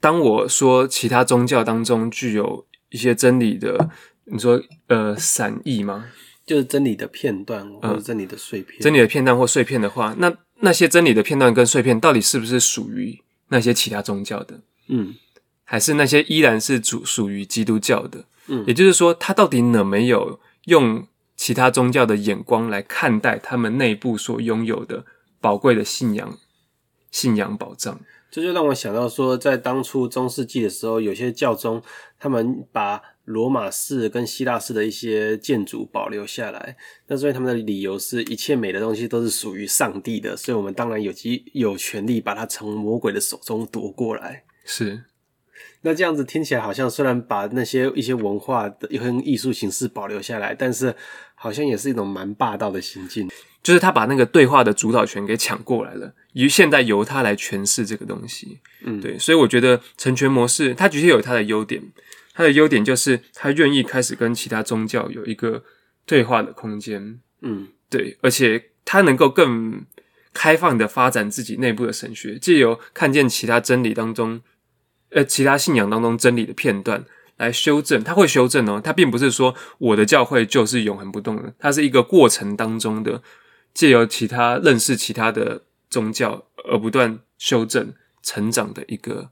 [0.00, 3.90] 当我说其他宗教当中具有一些真理的，
[4.24, 6.06] 你说呃散义吗？
[6.46, 14.60] 就是真理的片段或者真理的碎片，嗯，真理的片段或碎片的话，那那些真理的片段跟碎片到底是不是属于那些其他宗教的？
[14.88, 15.14] 嗯，
[15.62, 18.24] 还是那些依然是主属于基督教的？
[18.48, 25.04] 嗯，也就是说，他到底能没有用其他宗教的眼光来看待他们内部所拥有的
[25.40, 26.36] 宝贵的信仰？
[27.10, 31.82] 信仰保障，这就让我想到说，在当初中世纪的时候，有些教宗
[32.18, 36.76] 他们把罗马式跟希腊式的一些建筑保留下来。
[37.06, 44.44] 那所以他们的理由是一切美的东西都是属于上帝的，所以我们当然有机有权利把它从魔鬼的手中夺过来。
[44.64, 45.04] 是。
[45.82, 50.94] 那这样子听起来好像虽然把那些一些文化的一些艺术形式保留下来，但是
[51.34, 53.28] 好像也是一种蛮霸道的行径。
[53.62, 58.58] 就是他把那个对话的主导权给抢过来了，于现在由他来诠释这个东西。
[58.82, 61.82] 嗯，对，所以我觉得成全模式它的确有它的优点，
[62.32, 65.62] 它的优点就是他愿意开始跟其他宗教有一个
[66.06, 67.20] 对话的空间。
[67.42, 69.84] 嗯，对，而且他能够更
[70.32, 74.40] 开放的发展自己内部的神学，借由看见其他真理当中。
[75.10, 77.04] 呃，其他信仰当中真理的片段
[77.36, 78.80] 来修正，他会修正哦。
[78.82, 83.20] 他并不是说我的教会就是永恒不动的，它是一个过程当中的，
[83.74, 87.92] 借由其他认识其他的宗教而不断修正
[88.22, 89.30] 成长的一个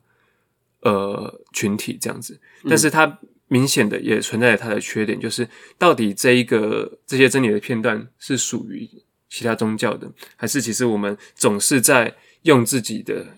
[0.81, 2.41] 呃群体这样子。
[2.69, 8.89] 但是它明显的也存在着它的缺点，就是到底这一个这些真理的片段是属于
[9.29, 13.38] 其他宗教的，还是其实我们总是在用自己的。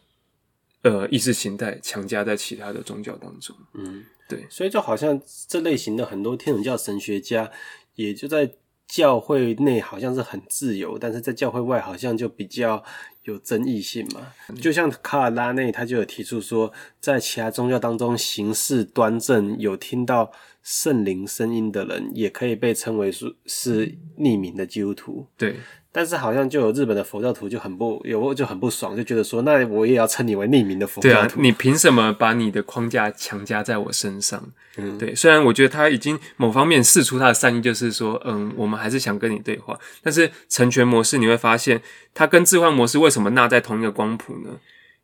[0.83, 7.51] 呃，意识形态强加在其他的宗教当中，嗯，对，所以就好像这类型的很多天主教神学家，
[7.97, 8.51] 也就在
[8.89, 12.83] 教会内好像是很自由，但是在教会外好像就比较
[13.25, 14.33] 有争议性嘛。
[14.61, 23.87] 就像卡尔拉内，他就有提出说，在其他宗教当中行事端正、有听到圣灵声音的人，也可以被称为是是
[24.19, 25.57] 匿名的基督徒，对。
[25.93, 31.09] 但是好像就有日本的佛教徒就很不有就很不爽，就觉得说，那我也要称你为匿名的佛教徒。
[31.09, 34.53] 对啊，你凭什么把你的框架强加在我身上？
[34.77, 35.13] 嗯，对。
[35.15, 39.77] 虽然我觉得他已经某方面试出他的善意，就是说，嗯，我们还是想跟你对话。
[40.01, 41.83] 但是成全模式你会发现，
[42.15, 44.51] 它跟置换模式为什么纳在同一个光谱呢？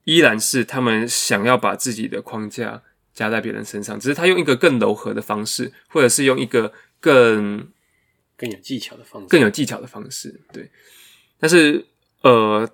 [0.05, 2.81] 依然是他们想要把自己的框架
[3.13, 7.67] 加在别人身上，只是他用一个更柔和的方式，或者是用一个更。
[8.37, 10.71] 更有技巧的方式，更有技巧的方式，对。
[11.39, 11.85] 但是，
[12.23, 12.69] 呃，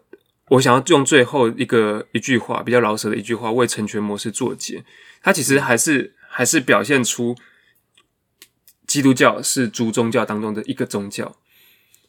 [0.48, 4.84] 我想要用最后一个一句话，比较老舍的一句话，为成全模式作结。
[5.22, 7.36] 它其实还是还是表现出
[8.86, 11.36] 基督教是诸宗教当中的一个宗教，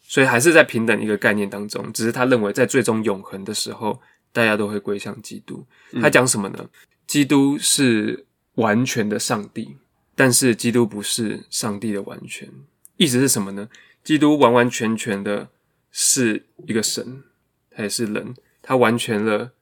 [0.02, 1.92] 所以还是在平等一个概念当中。
[1.94, 5.66] 只是他认为，在最终永恒的时候，大家都会归向基督。
[6.02, 6.70] 他讲什么呢？
[7.08, 9.76] 基督是完全的上帝，
[10.16, 12.50] 但是基督不是上帝的完全。
[12.98, 13.70] 意思是什么呢？
[14.04, 15.50] 基督完完全全的
[15.92, 17.24] 是一个神，
[17.72, 19.54] 他也是人，他完全了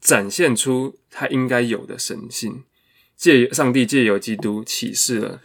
[0.00, 2.64] 展现出他应该有的神性。
[3.16, 5.40] 借上帝借由基督启示了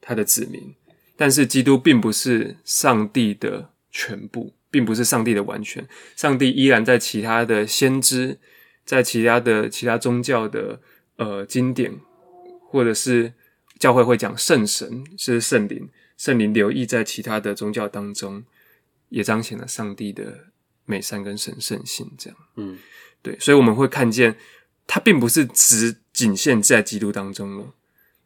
[0.00, 0.74] 他的子民，
[1.16, 5.86] 但是基督并不是上帝的全部，并不是上帝的完全。
[6.14, 8.38] 上帝依然在其他的先知，
[8.84, 10.80] 在其他的其他宗教的
[11.16, 11.98] 呃经典，
[12.68, 13.32] 或者是
[13.78, 15.88] 教会会讲圣神是圣灵。
[16.16, 18.42] 圣灵留意在其他的宗教当中，
[19.10, 20.46] 也彰显了上帝的
[20.86, 22.10] 美善跟神圣性。
[22.16, 22.78] 这样，嗯，
[23.20, 24.36] 对，所以我们会看见，
[24.86, 27.74] 它并不是只仅限在基督当中了，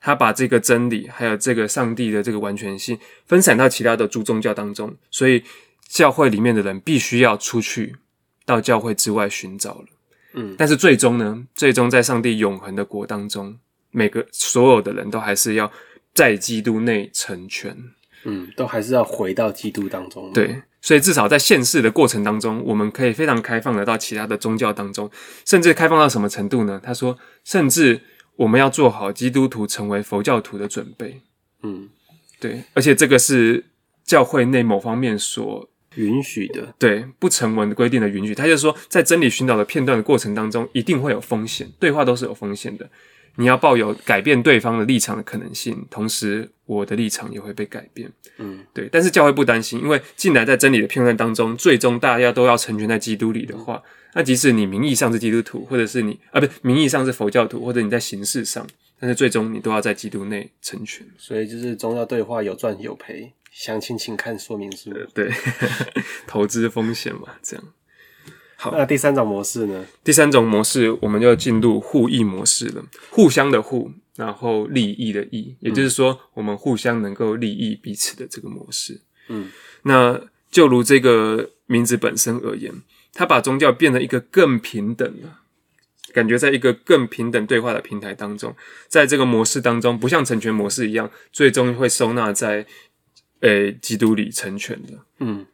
[0.00, 4.96] 他把这个真理还有这个上帝的这个完全性分散到其他的诸宗教当中。
[5.10, 5.42] 所以，
[5.88, 7.96] 教会里面的人必须要出去
[8.44, 9.86] 到教会之外寻找了。
[10.34, 13.58] 嗯，但是最终呢，最终在上帝永恒的国当中，
[13.90, 15.70] 每个所有的人都还是要。
[16.14, 17.76] 在基督内成全，
[18.24, 20.32] 嗯，都还是要回到基督当中。
[20.32, 25.10] 对，所以至少在现世的过程当中，我们可以非常开放的到其他的宗教当中，
[25.44, 26.80] 甚至开放到什么程度呢？
[26.82, 28.02] 他说，甚至
[28.36, 31.20] 我们要做好基督徒成为佛教徒的准备。
[31.62, 31.88] 嗯，
[32.40, 33.66] 对，而且这个是
[34.04, 38.34] 教会内某方面所允许的，对，不成文规定的允许。
[38.34, 42.88] 他就是说，在真理寻找的片段的过程当中，一定会有风险，对话都是有风险的。
[43.36, 48.10] 你要抱有改变对方的立场的可能性，同时我的立场也会被改变。
[48.38, 48.88] 嗯，对。
[48.90, 53.82] 但是教会不担心，因为进来在真理的片段当中，最终大家都要成全在基督里的话，
[54.14, 58.66] 那即使你名义上是基督徒，或者是你啊，不是名义上是佛教徒，或者你在形式上，
[58.98, 61.06] 但是最终你都要在基督内成全。
[61.16, 64.90] 所以就是宗教对话有赚有赔，详情请看说明书。
[65.14, 65.30] 对，
[66.26, 67.64] 投资风险嘛，这样。
[68.62, 69.86] 好，那第三种模式呢？
[70.04, 72.84] 第三种模式，我们就进入互益模式了。
[73.08, 79.00] 互相的互，然后利益的益，也就是说，我们互相能够利益彼此的这个模式。
[79.28, 79.48] 嗯，
[79.84, 80.20] 那
[80.50, 82.82] 就如这个名字本身而言，
[83.14, 85.36] 它把宗教变成一个更平等的，
[86.12, 88.54] 感觉在一个更平等对话的平台当中，
[88.88, 92.66] 在这个模式当中，不像成全模式一样，最终会收纳在
[93.40, 94.98] 诶基督里成全的。
[95.20, 95.46] 嗯，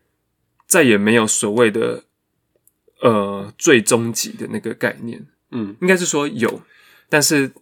[0.67, 2.03] 再也没有所谓的。
[3.03, 6.63] 呃，最终极的那个概念，嗯，应该是说有，
[7.09, 7.53] 但是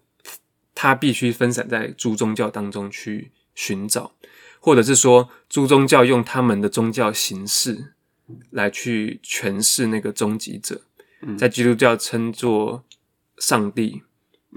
[0.74, 4.12] 它必须分散在诸宗教当中去寻找，
[4.60, 7.94] 或者是说诸宗教用他们的宗教形式
[8.50, 10.80] 来去诠释那个终极者，
[11.36, 12.84] 在基督教称作
[13.38, 14.02] 上帝，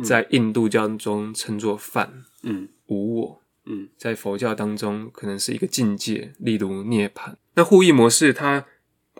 [0.03, 7.33] 在印度教中称作梵，嗯，无我，嗯，在佛教当中可能是一个境界，例如涅槃。
[7.55, 8.65] 那互译模式它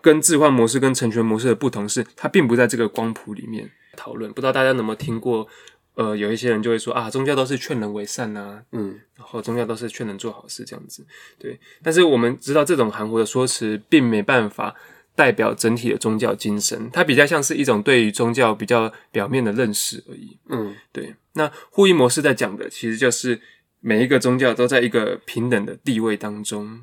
[0.02, 4.32] 跟置换模式跟成全模式的不同是，它并不在这个光谱里面讨论。
[4.32, 5.46] 不知道大家有没有听过？
[5.94, 11.04] 呃，有一些人就会说啊，宗教都是劝人为善呐、啊，嗯，然后宗教都是劝人做好事这样子，
[11.40, 11.58] 对。
[11.82, 14.72] 但是我们知道，这种含糊的说辞并没办法
[15.16, 20.38] 代表整体的宗教精神，它比较像是一种对于宗教比较表面的认识而已。
[20.48, 21.16] 嗯，对。
[21.32, 23.40] 那互译模式在讲的，其实就是
[23.80, 26.82] 每一个宗教都在一个平等的地位当中，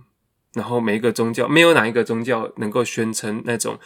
[0.56, 3.78] 然后每一个宗教没有哪一个宗教能够宣称那种，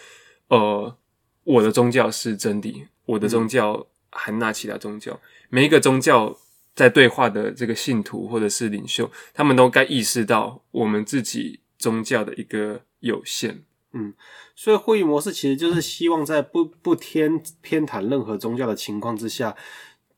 [0.47, 0.95] 呃，
[1.43, 5.19] 我的宗教是真理，我的宗教含纳其他宗教。
[5.49, 6.37] 每一个宗教
[6.75, 13.63] 在对话的这个信徒或者是领袖，他们都该意识到我们自己宗教的一个有限。
[13.91, 14.13] 嗯，
[14.55, 19.55] 所以会议模式其实就是希望在不不偏偏袒任何宗教的情况之下，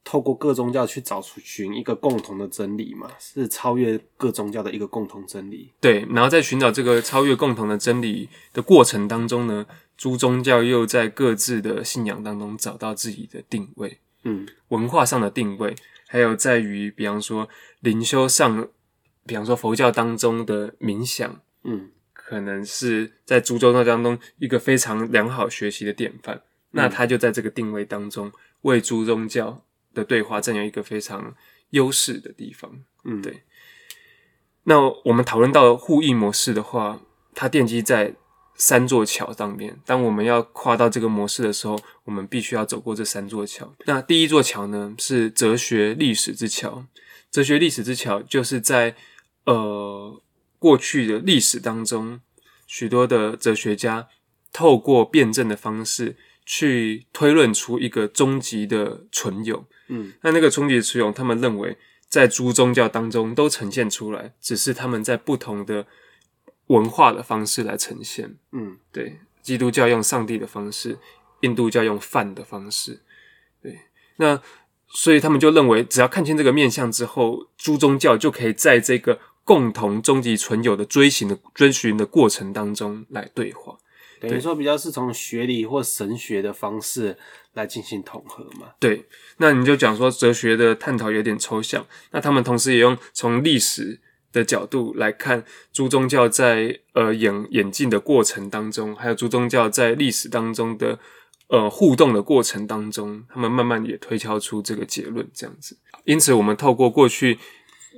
[0.03, 5.71] 透过各宗教去找出寻一个共同的真理嘛，是超越各宗教的一个共同真理。
[5.79, 9.65] 对，然后在寻找这个超越共同的真理的过程当中呢，
[9.97, 13.99] 诸宗教又在各自的信仰当中找到自己的定位。
[14.23, 15.75] 嗯，文化上的定位，
[16.07, 17.47] 还有在于，比方说
[17.79, 18.67] 灵修上，
[19.25, 21.89] 比方说佛教当中的冥想，嗯。
[22.13, 29.61] 可能是在诸宗教当中一个非常良好学习的典范，嗯、那他就在这个定位当中为诸宗教
[29.93, 31.35] 的对话占有一个非常
[31.71, 32.83] 优势的地方。
[33.03, 33.43] 嗯，对。
[34.63, 37.01] 那我们讨论到互译模式的话，
[37.33, 38.15] 它奠基在
[38.55, 39.79] 三座桥上面。
[39.85, 43.73] 当我们要跨到这个模式的时候，我们必须要走过这三座桥。
[43.85, 46.85] 那第一座桥呢，是哲学历史之桥。
[47.29, 48.95] 哲学历史之桥就是在
[49.45, 50.21] 呃。
[50.61, 52.21] 过去的历史当中，
[52.67, 54.07] 许多的哲学家
[54.53, 59.65] 透过辩证的方式去推论出一个终极的存有。
[59.91, 61.77] 嗯，那那个终极的存有，他们认为
[62.07, 65.85] 在诸宗教当中都呈现出来，只是他们在不同的
[66.67, 68.37] 文化的方式来呈现。
[68.51, 70.97] 嗯，对，基督教用上帝的方式，
[71.41, 73.01] 印度教用饭的方式。
[73.61, 73.81] 对，
[74.15, 74.41] 那
[74.87, 79.19] 所以他们就认为，只要看清这个面相之后，诸宗教就可以在这个。
[79.43, 83.75] 共同终极存有的追寻的追寻的过程当中来对话，
[84.29, 87.17] 等于说比较是从学理或神学的方式
[87.53, 88.67] 来进行统合嘛？
[88.79, 89.05] 对，
[89.37, 93.99] 那你就讲说哲学的探讨有点抽象，那他们同时也用从历史
[94.31, 100.99] 的角度来看诸宗教在呃演演进的过程当中，还有诸宗教在历史当中的
[101.47, 105.77] 呃互动的过程当中，他们慢慢也推敲出这个结论，这样子。
[106.05, 107.37] 因此，我们透过过去。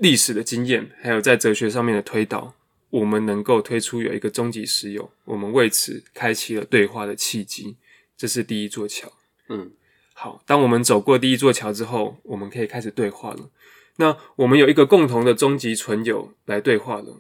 [0.02, 2.56] 历史的经验，还有在哲学上面的推导，
[2.94, 7.76] 我们能够推出有一个终极石油，我们为此开启了对话的契机，
[8.16, 9.12] 这是第一座桥。
[9.50, 9.72] 嗯，
[10.14, 13.50] 好，当我们走过第一座桥之后，我们可以开始对话了。
[13.96, 17.20] 那我们有一个共同的终极存有来对话了。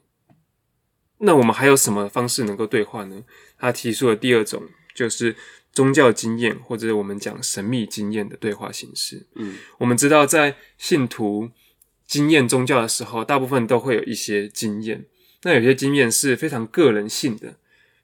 [1.17, 3.23] 那我们还有什么方式能够对话呢？
[3.57, 4.61] 他提出了第二种，
[4.93, 5.35] 就是
[5.71, 9.25] 宗教经验，或者我们讲神秘经验的对话形式。
[9.33, 11.49] 嗯，我们知道在信徒。
[12.05, 15.05] 经验宗教的时候，大部分都会有一些经验。
[15.43, 17.55] 那有些经验是非常个人性的、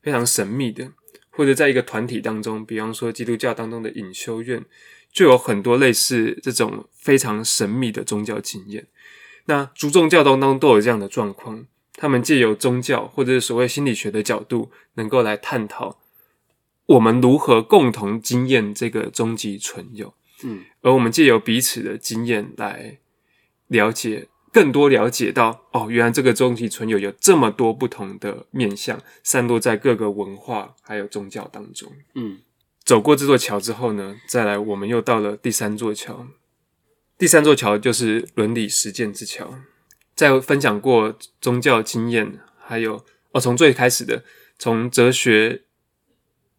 [0.02, 0.92] 非常神秘的，
[1.30, 4.64] 或者在一个团体当中，比方说基督教当中的隐修院，
[5.12, 8.88] 就有很多类似这种非常神秘的宗教经验。
[9.46, 16.00] 那诸宗教当中都有这样的状况，他们借由宗教或者是所谓心理学的角度，能够来探讨
[16.86, 20.14] 我们如何共同经验这个终极存有。
[20.44, 23.00] 嗯，而我们借由彼此的经验来。
[23.70, 31.92] 了解更多，了解到哦，原来这个终极存有有这么多不同的面向，散落在各个文化还有宗教当中。
[32.16, 32.40] 嗯，
[32.84, 36.28] 走过这座桥之后呢，再来我们又到了第三座桥。
[37.18, 39.60] 第三座桥就是伦理实践之桥。
[40.16, 44.24] 在分享过宗教经验，还有哦，从最开始的
[44.58, 45.64] 从哲学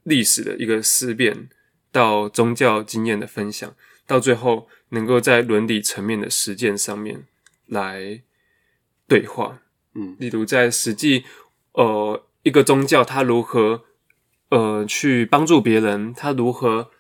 [0.05, 1.49] 历史的一个思辨，
[1.91, 3.75] 到宗教经验的分享，
[4.07, 4.69] 到最后。
[4.93, 7.25] 能够在伦理层面的实践上面
[7.71, 8.23] 来
[9.09, 9.63] 对话，
[9.95, 11.25] 嗯，例如在实际，
[11.73, 13.85] 呃，一个宗教它如何，
[14.51, 16.91] 呃，去帮助别人，它如何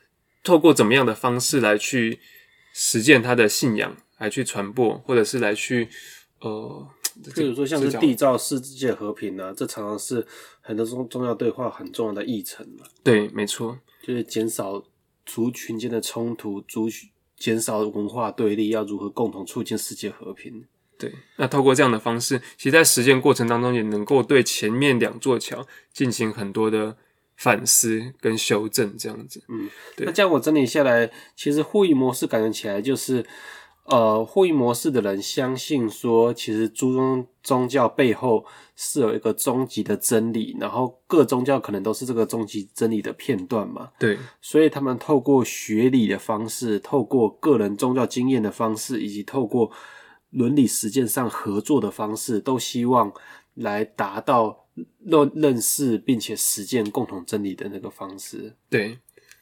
[0.42, 2.20] 透过怎么样的方式来去
[2.72, 5.88] 实践他的信仰，来去传播，或者是来去，
[6.40, 6.88] 呃，
[7.34, 10.26] 比如说像是缔造世界和平呢、啊，这常常是
[10.60, 12.84] 很多宗宗教对话很重要的议程嘛。
[13.02, 14.82] 对，没错，就是减少
[15.26, 16.88] 族群间的冲突，族
[17.40, 20.64] 减少文化对立，要如何共同促进世界和平。
[20.96, 26.94] 对，那透过这样的方式，其实在实践过程当中，也能够对前面两座桥进行很多的
[27.36, 29.42] 反思跟修正，这样子。
[29.48, 30.04] 嗯，对。
[30.04, 33.24] 那这样我整理下来，其实会议模式感觉起来就是，
[33.90, 38.44] 呃，护翼模式的人相信说，其实诸宗宗教背后
[38.76, 43.90] 是有一个终极的真理，然后各宗教可能都是这个终极真理的片段嘛。
[43.98, 49.70] 对，所以他们透过学理的方式，透过个人宗教经验的方式，以及透过
[50.30, 53.12] 伦理实践上合作的方式，都希望
[53.54, 54.66] 来达到
[55.00, 58.54] 认认识并且实践共同真理的那个方式。
[58.68, 58.96] 对，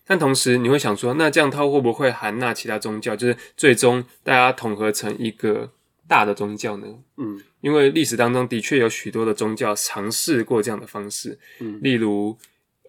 [0.09, 3.15] 但同时你会想说，那这样他会不会含纳其他宗教？
[3.15, 5.71] 就是最终大家统合成一个
[6.09, 6.87] 大的宗教呢？
[7.19, 12.35] 嗯，因为历史当中的确有许多的宗教尝试过这样的方式，嗯，例如，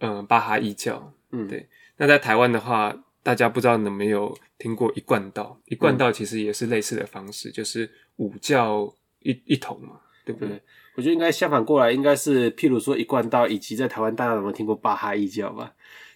[0.00, 1.68] 呃，巴哈伊教，嗯，对。
[1.98, 5.60] 那在台湾的话，大家不知道有没有听过一贯道？
[5.66, 10.48] 一贯道其实也是类似的方式，嗯、就是五教一一统嘛，对不对？
[10.48, 10.62] 对，
[10.96, 15.70] 我觉得应该相反过来，应该是譬如说一贯道，以及在台湾大家有没有听过巴哈伊教吧？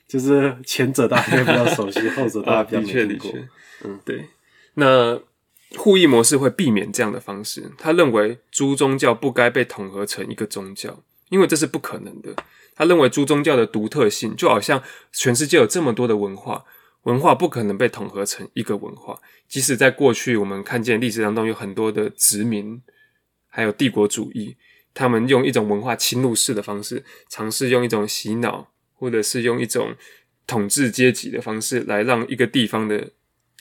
[0.07, 3.33] 就是前者大家比较熟悉， 后者大家比较没听过。
[3.85, 4.27] 嗯，对。
[4.75, 5.21] 那
[5.77, 12.35] 互译模式会避免这样的方式，他认为诸宗教不该被统合成一个宗教，因为这是不可能的。
[12.77, 14.83] 他认为诸宗教的独特性，就好像
[15.13, 16.65] 全世界有这么多的文化。
[17.05, 22.81] 文化不可能被统合成一个文化，即使在过去，我们看见历史当中有很多的殖民，
[23.49, 24.57] 还有帝国主义，
[24.95, 28.71] 他们用一种文化侵入式的方式，尝试用一种洗脑，
[29.05, 29.95] 或者是用一种
[30.47, 33.11] 统治阶级的方式来让一个地方的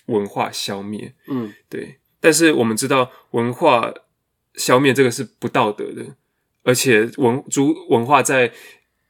[0.06, 1.14] 文化消灭。
[1.28, 1.98] 嗯，对。
[2.22, 3.94] 但是我们知道，文化
[4.56, 6.16] 消灭这个是不道德的，
[6.64, 8.54] 而且文族文化在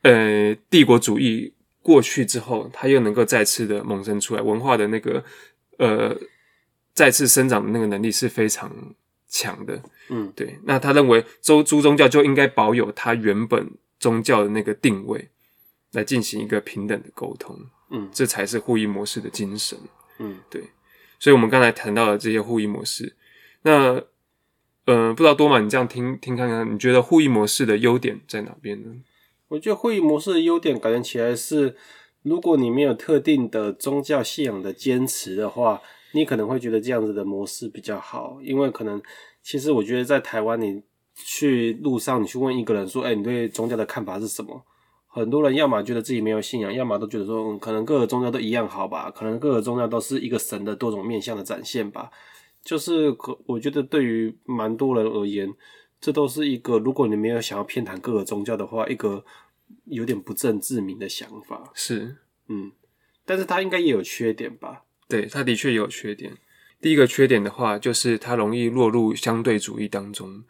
[0.01, 1.53] 呃帝国主义。
[1.84, 5.21] 过去之后，它又能够再次的萌生出来，文化的那个
[5.77, 6.17] 呃
[6.93, 8.95] 再次生长的那个能力是非常
[9.27, 9.84] 强的。
[10.07, 10.57] 嗯，对。
[10.63, 13.69] 那他认为，周朱宗教就应该保有它原本
[13.99, 15.27] 宗教的那个定位，
[15.94, 17.58] 来进行一个平等的沟通。
[17.89, 19.80] 嗯，这才是护翼模式的精神。
[20.20, 20.64] 嗯，对。
[21.20, 23.16] 所以，我们刚才谈到的这些护翼模式，
[23.62, 24.04] 那
[24.86, 28.89] 呃，不知道多玛，你这样听听看看，你觉得护翼模式的优点在哪边呢？
[29.48, 31.78] 我觉得护翼模式的优点感觉起来是，
[32.24, 35.82] 如果你没有特定的宗教信仰的坚持的话，
[36.12, 38.39] 你可能会觉得这样子的模式比较好。
[38.41, 39.02] 因为可能，
[39.41, 40.84] 其实我觉得在台湾，你
[41.16, 44.66] 去路上，你去问一个人说：“哎，你对宗教的看法是什么？”
[45.14, 49.11] 很多人要么觉得自己没有信仰，要么都觉得说：“嗯，可能各个宗教都一样好吧？
[49.11, 52.09] 可能各个宗教都是一个神的多种面向的展现吧。”
[52.66, 55.53] 就是可，我觉得对于蛮多人而言，
[56.01, 59.24] 这都是一个，如果你没有想要偏袒各个宗教的话，一个。
[59.86, 62.72] 有点不正自明的想法是，嗯，
[63.26, 64.84] 但是他应该也有缺点吧？
[65.09, 66.38] 对，他的确也有缺点。
[66.80, 70.43] 第一个缺点的话，就是他容易落入相对主义当中。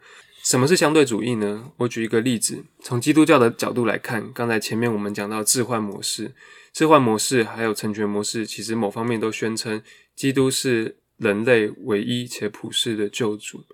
[0.44, 1.72] 什么是相对主义呢？
[1.78, 6.32] 我举一个例子，从基督教的角度来看，刚才前面我们讲到置换模式、
[6.72, 9.82] 置换模式还有成全模式，其实某方面都宣称
[10.14, 13.64] 基督是人类唯一且普世的救主。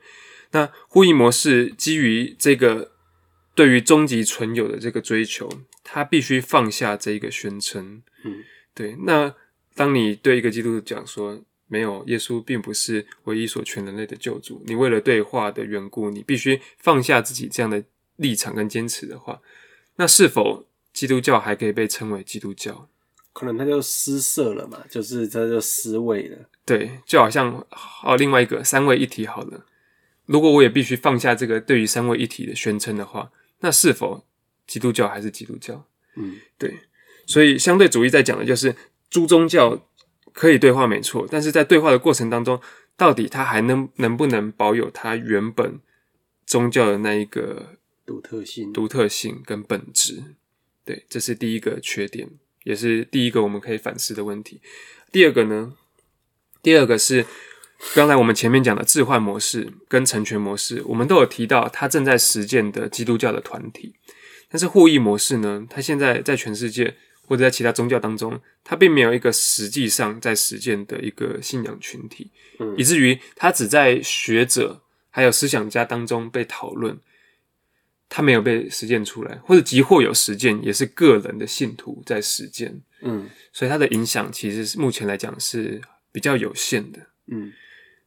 [0.52, 2.92] 那护翼模式基于这个。
[3.52, 5.50] 对于终极存有的这个追求，
[5.84, 8.00] 他必须放下这一个宣称。
[8.24, 8.42] 嗯，
[8.72, 8.96] 对。
[9.00, 9.34] 那
[9.74, 17.82] 当你对一个基督徒讲说，没有，耶稣并不是唯一所全人类的救主，你为了对话的缘故，你必须放下自己这样的
[18.16, 19.40] 立场跟坚持的话，
[19.96, 22.88] 那是否基督教还可以被称为基督教？
[23.32, 26.36] 可能他就失色了嘛，就是他就失位了。
[26.66, 27.64] 对，就好像
[28.02, 29.64] 哦，另外一个三位一体好了，
[30.26, 33.30] 如果我也必须放下这个对于三位一体的宣称的话。
[33.62, 34.24] 那是否
[34.66, 35.86] 基督教还是基督教？
[36.16, 36.78] 嗯，对，
[37.26, 38.74] 所以相对主义在讲的就是
[39.10, 39.86] 诸宗教
[40.32, 42.60] 可以对话没错，但是在对话的过程当中，
[42.96, 45.80] 到底他还能能不能保有他原本
[46.46, 50.22] 宗教的那一个独特性、独特性跟本质？
[50.84, 52.28] 对，这是第一个缺点，
[52.64, 54.60] 也是第一个我们可以反思的问题。
[55.12, 55.74] 第二个呢？
[56.62, 57.26] 第二个是。
[57.94, 63.94] 刚才我们前面讲的置换模式跟成全模式，我们都有提到，他正在实践的基督教的团体。
[64.50, 66.94] 但是互益模式呢，它现在在全世界
[67.30, 76.98] 或者在其他宗教当中，它并没有一个实际上在实践的一个信仰群体，嗯，以至于它只在学者还有思想家当中被讨论，
[78.08, 87.52] 它没有被实践出来，或者即或有实践，也是个人的信徒在实践，嗯，所以它的影响其实是目前来讲是比较有限的，嗯。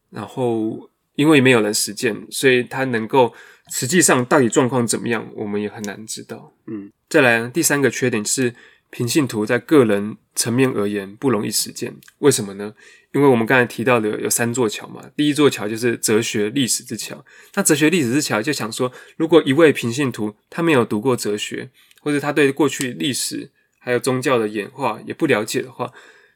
[0.10, 3.34] 然后，因为没有人实践，所以他能够
[3.72, 6.54] 实际上到底状况怎么样，我们也很难知道。
[6.68, 8.54] 嗯，再来第三个缺点是，
[8.94, 11.96] 平信徒在个人层面而言不容易实践。
[12.20, 12.76] 为什么呢？
[13.12, 17.26] 因为我们刚才提到的有三座桥嘛，第一座桥就是哲学历史之桥。
[17.56, 21.72] 那哲学历史之桥就想说，如果一位平信徒他没有读过哲学，
[22.02, 25.92] 或者他对过去历史还有宗教的演化也不了解的话，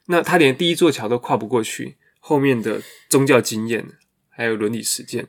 [0.07, 3.85] 那他连第一座桥都跨不过去，后面的宗教经验
[4.29, 5.27] 还有伦理实践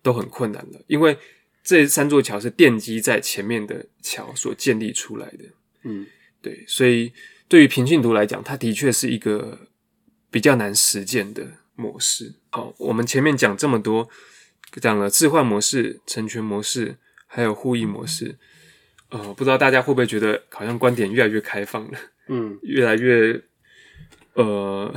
[0.00, 0.80] 都很困难了。
[0.86, 1.18] 因为
[1.64, 5.44] 这三座桥是奠基在前面的桥所建立出来的。
[5.82, 6.06] 嗯，
[6.42, 7.12] 对，所以
[7.48, 9.66] 对于平信徒来讲，它的确是一个。
[10.30, 11.42] 比较难实践的
[11.74, 12.34] 模式。
[12.50, 14.10] 好，我们前面讲这么多，
[14.78, 18.36] 讲了置换模式、成全模式，还有互译模式。
[19.08, 21.98] 呃，不知道大家会不会觉得好像观点越来越开放了？
[22.26, 23.42] 嗯，越来越
[24.34, 24.94] 呃，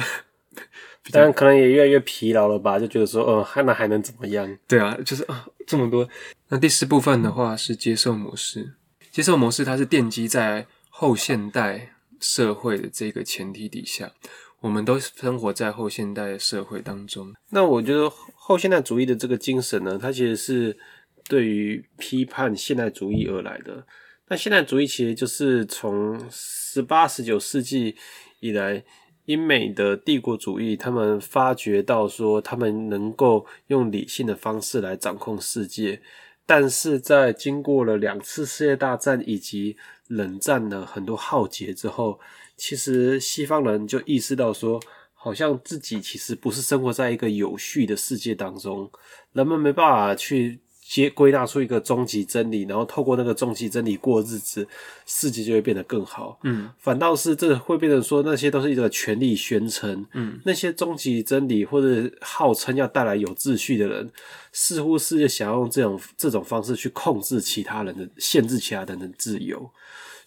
[1.14, 2.78] 当然可能也越来越疲劳了吧？
[2.78, 4.58] 就觉得说，呃，那还能怎么样？
[4.68, 6.06] 对啊，就是啊，这么多。
[6.50, 8.74] 那第四部分的话是接受模式。
[9.10, 10.68] 接受模式它是奠基在
[11.02, 14.12] 后现代社会的这个前提底下。
[14.60, 17.34] 我们都生活在后现代社会当中。
[17.50, 20.78] 那我觉得后现代主义的这个精神呢，它其实是
[21.28, 23.84] 对于批判现代主义而来的。
[24.28, 27.96] 那现代主义其实就是从十八、十九世纪
[28.40, 28.84] 以来，
[29.26, 36.00] 英美的帝国主义，他们发觉到说，他们能够用理性的方式来掌控世界。
[36.44, 39.78] 但是在经过了两次世界大战以及
[40.12, 42.20] 冷战的很多浩劫之后，
[42.58, 44.80] 其实西方人就意识到说，
[45.14, 48.92] 好像自己其实不是生活在一个有序的世界当中，
[49.34, 54.68] 人们没办法去接归纳出一个终极真理，然后透过那个终极真理过日子，
[55.06, 56.38] 世界就会变得更好。
[56.44, 60.06] 嗯，反倒是这会变成说，那些都是一个权力宣称。
[60.12, 64.12] 嗯，那些终极真理或者号称要带来有秩序的人，
[64.52, 69.72] 似乎是想要用这种这种方式去控制其他人的，限制其他人的自由。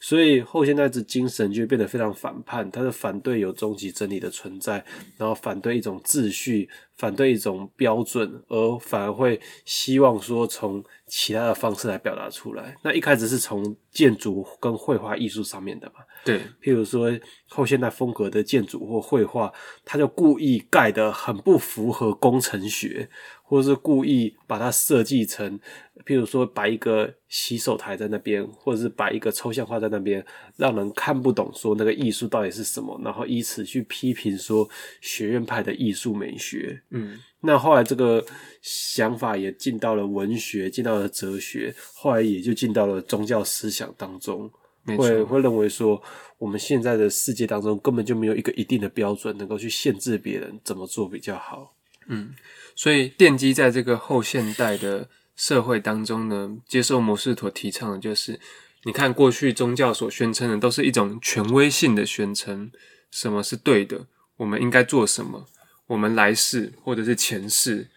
[0.07, 4.85] 所以后现代之精神就变得非常反叛，他是反对有终极真理的存在，
[5.17, 12.77] 然后反对一种秩序，反对一种标准，而反而会希望说从其他的方式来表达出来。
[12.83, 16.05] 那一开始是从建筑跟绘画艺术上面的嘛？
[16.25, 17.11] 对，譬如说
[17.49, 19.53] 后现代风格的建筑或绘画，
[19.85, 23.09] 他就故意盖得很不符合工程学。
[23.47, 25.61] 或者是故意把它设计成，
[26.07, 30.25] 譬如说摆一个洗手台在那边，或者是摆一个抽象画在那边，
[30.57, 34.69] 让人看不懂说那个艺术到底是什么，然后以此去批评说
[35.03, 36.83] 学院派的艺术美学。
[36.91, 38.25] 嗯，那后来这个
[38.63, 44.51] 想法也进到了文学，进到了哲学，后来也就进到了宗教思想当中。
[44.85, 46.03] 会会认为说
[46.39, 51.75] 我们现在的世界当中根本就没有一个一定的标准能够去限制别人怎么做比较好。
[52.09, 52.35] 嗯。
[52.77, 58.41] 所以，奠基在这个后现代的社会当中呢，接受模式所提倡的就是，
[58.83, 62.73] 你看过去宗教所宣称的，都是一种权威性的宣称，
[63.13, 64.09] 什么是对的，
[64.39, 65.47] 我们应该做什么，
[65.87, 67.89] 我们来世或者是前世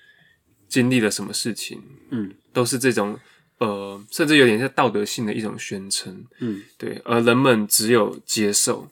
[0.67, 1.81] 经历了什么事情，
[2.11, 3.19] 嗯，都是这种
[3.59, 8.89] 呃，甚至有点像道德性的一种宣称，嗯，对，而人们只有接受。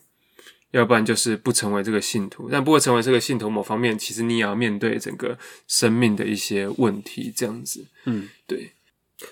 [0.72, 5.38] 要不然就是不成为这个信徒，但不过成为这个信徒，某方面其实你也要面对整个
[5.70, 8.74] 生命的一些问题，这样子，嗯，对。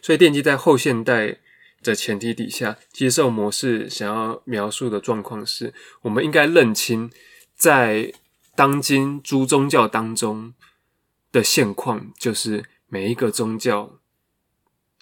[0.02, 1.40] 所以奠基在后现代
[1.82, 5.74] 的前提底下，接受模式想要描述的状况是，
[6.04, 7.12] 我们应该认清
[7.58, 8.14] 在
[8.56, 10.54] 当今诸宗教当中
[11.34, 14.00] 的现况，就是每一个宗教，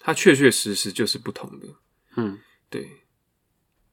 [0.02, 1.66] 它确确实实就是不同的，
[2.16, 2.38] 嗯，
[2.68, 2.88] 对，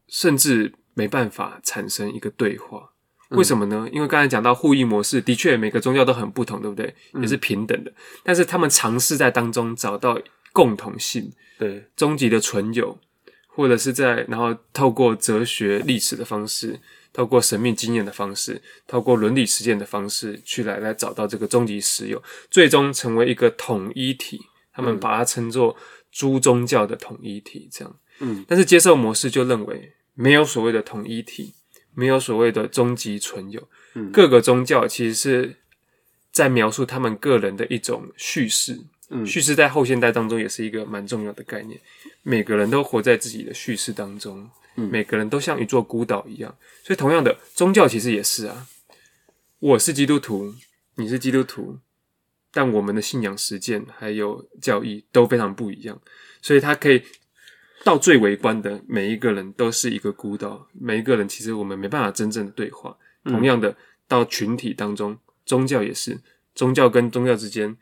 [0.07, 0.73] 甚至。
[0.95, 2.89] 没办法产生一个对话，
[3.29, 3.87] 为什么呢？
[3.87, 6.93] 嗯、因为刚才讲到互译模式，的确每个宗教都很不同，对不对？
[7.21, 10.19] 也是平等的，嗯、但是他们尝试在当中找到
[10.51, 12.99] 共同性，对，终极的存有，
[13.47, 16.77] 或者是在然后透过哲学历史的方式，
[17.13, 24.41] 透过神秘经验的方式，透过伦理实践的方式，去来来找到这个终极实有，最终成为一个统一体。
[24.71, 25.75] 他们把它称作
[26.11, 27.95] 诸宗教的统一体，这样。
[28.19, 29.93] 嗯，但是接受模式就认为。
[30.15, 31.53] 没有所谓的统一体，
[31.93, 33.69] 没有所谓的终极存有。
[33.93, 35.55] 嗯，各个宗教其实是
[36.29, 38.81] 在描述他们个人的一种叙事。
[39.11, 41.79] 嗯，叙事在后现代当中也是一个蛮重要的概念。
[42.21, 46.53] 每个人都活在自己的叙事当中，嗯，每个人都像一座孤岛一样。
[46.83, 48.67] 所以，同样的宗教其实也是啊。
[49.59, 50.53] 我是基督徒，
[50.95, 51.79] 你是基督徒，
[52.51, 55.99] 但我们的信仰实践还有教义都非常不一样。
[56.41, 57.01] 所以，它可以。
[57.81, 62.97] 到最微观的每一个人都是一个孤岛，每一个人其实我们没办法真正的对话。
[63.23, 63.73] 同样的，
[64.05, 66.19] 到群体当中，宗教也是，
[66.53, 67.77] 宗教跟宗教之间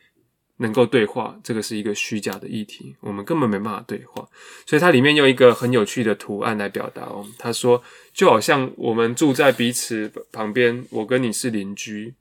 [0.57, 4.29] 能够对话，这个是一个虚假的议题，我们根本没办法对话。
[4.67, 7.81] 所以它里面用一个很有趣的图案来表达哦，他说
[8.13, 12.13] 就好像我们住在彼此旁边，我跟你是邻居，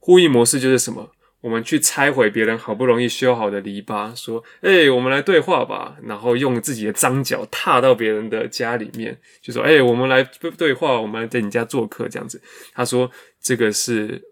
[0.00, 1.12] 互译模式就是什么？
[1.44, 10.24] 我们去拆毁别人好不容易修好的篱笆，说：“哎、欸，我们来对话吧。”然后用自己的脏脚踏到别人的家里面，就说：“哎、欸，我们来
[10.56, 12.40] 对话，我们来在你家做客。”这样子，
[12.72, 13.10] 他说
[13.42, 14.22] 这个是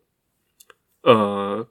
[1.02, 1.68] 呃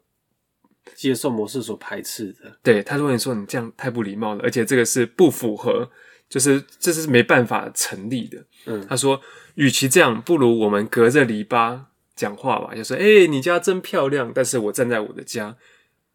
[0.93, 2.59] 接受模式所排斥的。
[2.61, 5.89] 对，他说：“你说你这样太不礼貌了，而且这个是不符合，
[6.29, 9.19] 就是这是没办法成立的。”嗯，他说
[9.55, 11.85] ：“与其这样，不如我们隔着篱笆。”
[12.21, 15.57] 讲话吧，就说：“哎、欸，你家真漂亮。”但是我站在我的家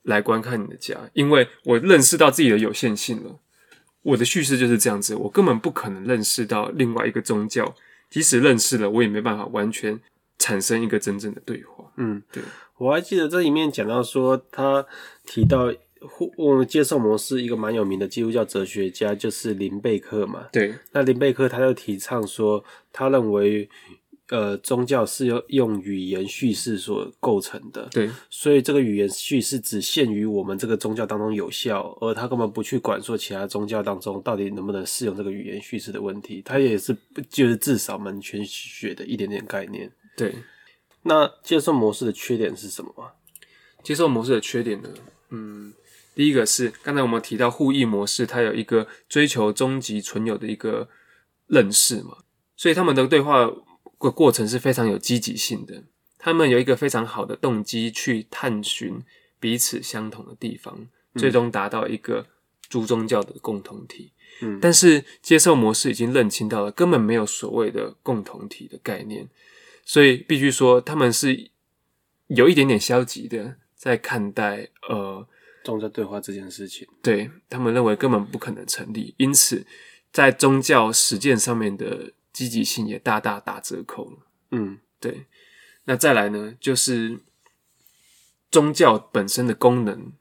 [0.05, 3.41] 来观看你的家，因为我认识到自己的有限性了。
[4.03, 7.75] 我的叙事就是这样子，我根本不可能认识到另外一个宗教，
[8.09, 9.99] 即使认识了，我也没办法完全
[10.39, 11.91] 产生一个真正的对话。
[11.97, 12.41] 嗯，对。
[12.79, 14.87] 我还记得这里面讲到说，他
[15.25, 20.47] 提到互接受模式一个蛮有名的基督教哲学家就是林贝克嘛。
[20.53, 23.69] 对，那林贝克他就提倡说，他认为。
[24.29, 36.43] 呃，宗教是由用语言叙事所构成的，对，所以这个语言叙事只限于我们这个宗教当中有效，而他根本不去管说其他宗教当中到底能不能适用这个语言叙事的问题。
[36.45, 36.97] 他也是
[37.31, 39.89] 就是至少门全学的一点点概念。
[40.17, 40.35] 对，
[41.03, 43.13] 那接受模式的缺点是什么？
[43.85, 44.89] 接受模式的缺点呢？
[45.31, 45.73] 嗯，
[46.17, 50.89] 第一个是刚才我们提到互译模式，它有一个追求终极存有的一个
[51.47, 52.17] 认识嘛，
[52.57, 53.49] 所以他们的对话。
[53.99, 55.83] 个过程是非常有积极性的，
[56.19, 59.03] 他们有一个非常好的动机去探寻
[59.41, 60.75] 彼此相同的地方，
[61.15, 62.27] 嗯、最终达到一个
[62.69, 64.13] 诸宗教的共同体。
[64.43, 69.27] 嗯，但是接受模式已经认清到了，根本没有所谓的共同体的概念，
[69.85, 71.51] 所以必须说他们是
[72.27, 75.27] 有一点点消极的在看待呃
[75.65, 76.87] 宗教对话这件事情。
[77.03, 79.65] 对，他们认为根本不可能成立，因此
[80.13, 82.13] 在宗教实践上面的。
[82.37, 84.19] 积极性也大大打折扣了。
[84.51, 85.25] 嗯，对。
[85.85, 87.21] 那再来呢，就是
[88.51, 90.13] 宗教本身的功能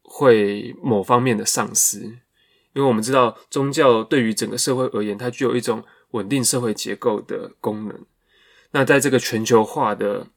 [0.00, 2.00] 会某方面的丧失，
[2.72, 8.06] 因为我们知道宗教对于整个社会而言，它具有一种稳定社会结构的功能。
[8.70, 10.28] 那在这个全球化的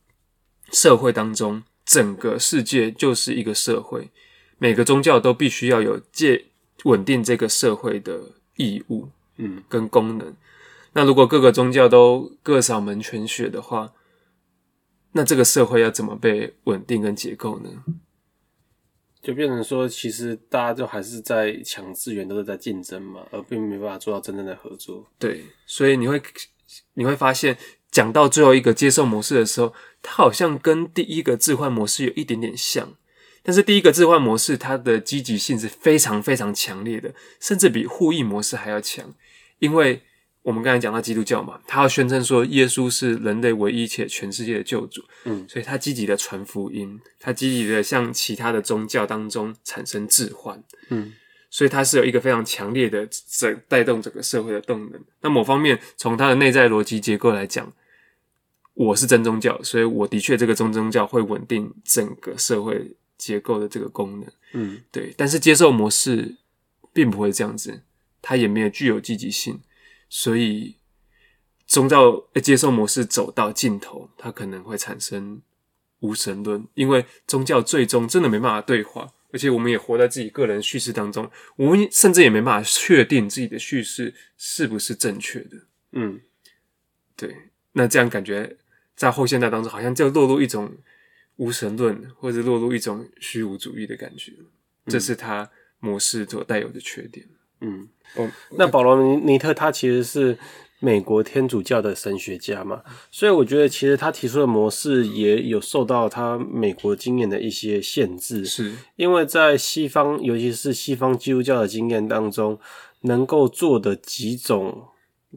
[0.73, 4.09] 社会当中，整个世界就是一个社会，
[4.57, 6.47] 每个宗教都必须要有借
[6.83, 9.07] 稳定这个社会的义务，
[9.37, 10.35] 嗯，跟功能。
[10.93, 13.93] 那如果各个宗教都各扫门全雪的话，
[15.11, 17.69] 那这个社会要怎么被稳定跟结构呢？
[19.21, 25.05] 就变成说，其实大家就还是在抢资源，都是在竞争嘛，而并没办法做到真正的合作。
[25.19, 26.21] 对，所以你会
[26.93, 27.57] 你会发现，
[27.91, 32.93] 讲到最后一个接受模式的时候，它好像跟第一个置换模式有一点点像，
[33.43, 39.13] 但是第一个置换模式它的积极性是非常非常强烈的，甚至比互译模式还要强，
[39.59, 40.01] 因为。
[40.41, 51.13] 我们刚才讲到基督教嘛，他要宣称说耶稣是人类唯一且全世界的救主，嗯，所以他积极的传福音，他积极的向其他的宗教当中产生置换，嗯，
[51.49, 55.03] 所以他是有一个非常强烈的整带动整个社会的动能。
[55.21, 57.71] 那某方面从他的内在逻辑结构来讲，
[58.73, 65.13] 我是真宗教，所以我的确这个真宗教会稳定整个社会结构的这个功能，嗯，对。
[65.17, 66.37] 但是接受模式
[66.93, 67.81] 并不会这样子，
[68.21, 69.59] 它也没有具有积极性。
[70.09, 70.77] 所以，
[71.67, 75.41] 宗教接受模式走到尽头，它可能会产生
[75.99, 85.67] 无神论，因为宗教最终真的没办法对话，而且我们也活在自己个人叙事当中，我们甚至也没办法确定自己的叙事是不是正确的。
[85.91, 86.21] 嗯，
[87.15, 87.35] 对，
[87.73, 88.57] 那这样感觉
[88.95, 90.75] 在后现代当中，好像就落入一种
[91.35, 94.33] 无神论，或者落入一种虚无主义的感觉，
[94.87, 97.27] 这是它模式所带有的缺点。
[97.27, 97.38] 嗯，
[98.15, 100.37] 哦，那保罗尼尼特他其实是
[100.79, 102.81] 美国天主教的神学家嘛，
[103.11, 108.73] 所以我觉得其实他提出的模式也有受到他美国经验的一些限制，是。
[108.95, 112.57] 因为在西方，尤其是西方基督教的经验当中，
[113.01, 114.85] 能够做的几种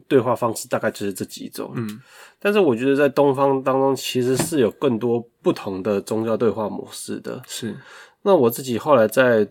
[0.07, 2.01] 对话方式大概就是这几种，嗯，
[2.39, 7.75] 但是我觉得在东方当中其实是有更多不同的宗教对话模式的，是。
[8.21, 9.45] 那我自己后来在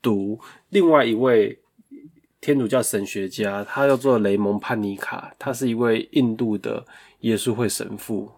[0.00, 0.38] 读
[0.70, 1.58] 另外一位。
[2.44, 6.84] 天主教神学家，他叫做雷蒙潘尼卡，他是一位印度的
[7.20, 8.30] 耶稣会神父。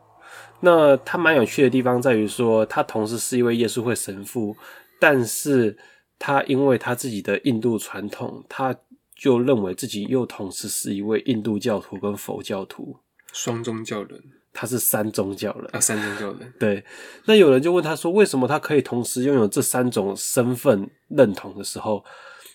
[0.60, 4.56] 那他蛮有趣的地方在于说，他同时是一位耶稣会神父，
[5.00, 5.76] 但是
[6.20, 8.72] 他因为他自己的印度传统，他
[9.16, 12.96] 就认为自己又同时是一位印度教徒跟佛教徒，
[13.32, 14.22] 双宗教人。
[14.52, 16.54] 他是三宗教人啊，三宗教人。
[16.60, 16.82] 对。
[17.24, 22.02] 那有人就问他说，为什么他可以同时拥有这三种身份认同的时候，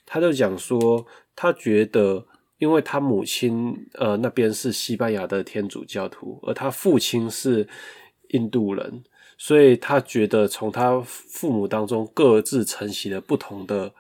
[0.06, 1.06] 他就讲说。
[1.34, 2.24] 他觉得，
[2.58, 7.68] 因为他母亲呃那边是西班牙的天主教徒，而他父亲是
[8.32, 9.04] 印度人，
[9.38, 13.92] 所以他觉得从他父母当中各自承袭了不同的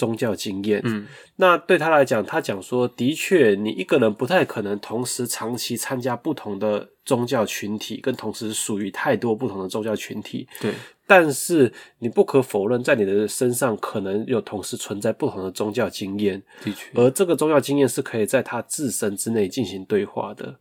[0.00, 0.80] 宗教经验。
[0.84, 10.48] 嗯，那对他来讲，他讲说，的确，你一个人不太可能同时长期参加不同的宗教群体，跟同时属于太多不同的宗教群体。
[10.60, 10.72] 对。
[11.06, 20.56] 但是你不可否认，在你的身上可能有同时存在不同的宗教经验，的确，而这个宗教经验是可以在他自身之内进行对话的。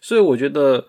[0.00, 0.86] 所以我觉得，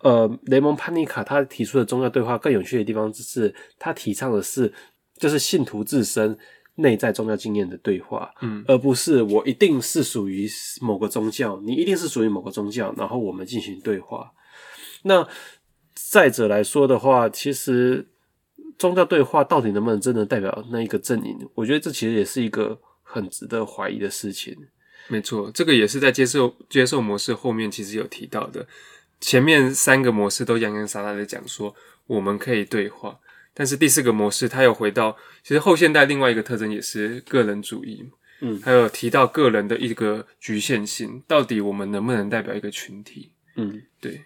[0.00, 4.72] 呃，雷蒙潘尼卡他提出的宗教对话更有趣的地方，就是他提倡的是，
[5.18, 6.36] 就是信徒自身
[6.76, 10.48] 内在宗教经验的对话，嗯，而不是我一定是属于
[10.80, 14.32] 某个宗教，你一定是属于某个宗教，然后我们进行对话。
[15.02, 15.28] 那
[15.94, 18.08] 再者来说的话，其实。
[18.78, 21.34] 宗教对话到底能不能真的代表那一个阵营？
[21.54, 24.54] 我觉得这其实也是一个很值得怀疑的事情。
[25.08, 28.68] 没错，这个也是在接受接受模式后面其实有提到的。
[29.18, 31.74] 前面三个模式都洋洋洒洒的讲说
[32.06, 33.18] 我们可以对话，
[33.58, 38.04] 但是第四个模式它又回到其实后现代另外一个特征也是个人主义，
[38.42, 43.32] 嗯，还有提到个人的一个局限性，到底我们能不能代表一个群体？
[43.56, 44.20] 嗯，对。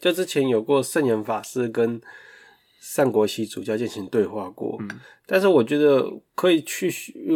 [0.00, 2.00] 就之前有过圣严法师跟。
[2.84, 4.90] 善国系主教进行对话过，嗯，
[5.24, 6.04] 但是我觉得
[6.34, 6.92] 可以去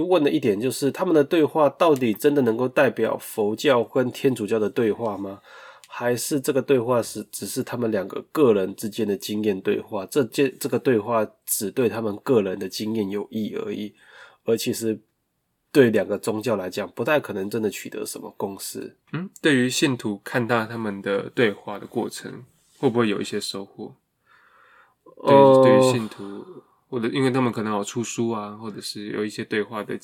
[0.09, 5.39] 问的一点就是，他们的对话到底真的能够代表佛教跟天主教的对话吗？
[5.99, 10.05] 还是这个对话是只是他们两个个人之间的经验对话？
[10.05, 13.95] 这件这个对话只对他们个人的经验有益而已，
[14.45, 15.01] 而其实
[15.73, 18.95] 对两个宗教来讲，不太可能真的取得什么共识。
[19.15, 22.45] 嗯，对于信徒看到他们的对话的过程，
[22.77, 23.97] 会不会有一些收获？
[25.27, 26.45] 对，对于信徒，
[26.91, 29.99] 或者因为他们可能有出书啊，或者是有一些对话的，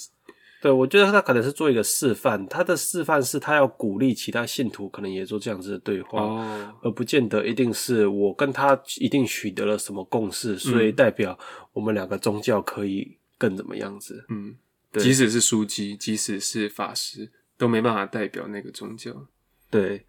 [0.63, 11.37] 对，我觉得他可能是做一个示范，他的示范是他要鼓励其他信徒可能也做这样子的对话，哦，而不见得一定是我跟他一定取得了什么共识，所以代表
[11.73, 14.55] 我们两个宗教可以更怎么样子，嗯，
[14.93, 19.27] 即使是书记，即使是法师，都没办法代表那个宗教，
[19.69, 20.07] 对，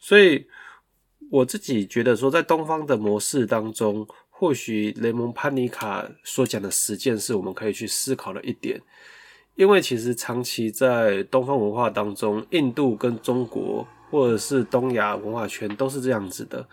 [0.00, 0.46] 所以
[1.30, 4.08] 我自己觉得说，在东方的模式当中。
[4.34, 8.82] 或许雷蒙潘尼卡所讲的实践是我们可以去思考的一点，
[9.54, 16.66] 因为其实长期在东方文化当中，印度跟中国或者是东亚文化圈都是这样子的。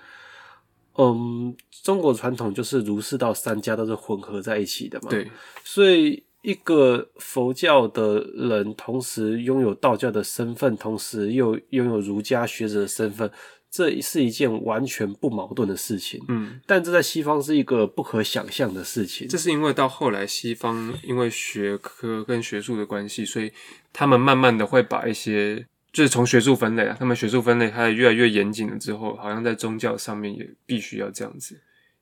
[0.98, 5.10] 嗯，中国传统就是儒释道三家都是混合在一起的嘛。
[5.10, 5.30] 对，
[5.64, 13.30] 所以一个佛教的人同时拥有道教的身份，同时又拥有儒家学者的身份。
[13.72, 19.28] 这是一件完全不矛盾的事情，嗯，但这在西方是一个不可想象的事情。
[19.28, 23.52] 这是因为到后来西方因为学科跟学术的关系，所以
[23.94, 25.64] 他们慢慢的会把一些
[25.94, 31.60] 就是从学术分类啊，他们学术分类它越来越严谨了之后，好像在宗教上面也必须要这样子，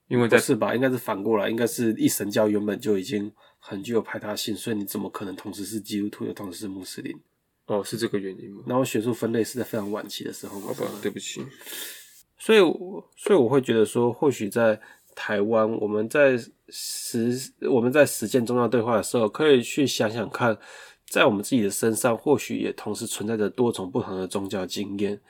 [0.08, 0.74] 因为在是吧？
[0.74, 7.14] 应该是反过来，应该是一神教原本就已经很具有排他性，所以你怎么可能同时是基督徒又同时是穆斯林？
[7.68, 8.62] 哦，是这个原因吗？
[8.66, 11.40] 然后学术分类是在非常晚期的时候，好吧，对不起。
[12.38, 12.58] 所以，
[13.16, 14.80] 所以我会觉得说，或许在
[15.14, 16.38] 台湾，我们在
[16.68, 17.38] 实
[17.70, 20.56] 我们在实践宗教对话的时候，可以去想想看，
[21.06, 25.20] 在我们自己的身上，或许也同时存在着多种不同的宗教经验。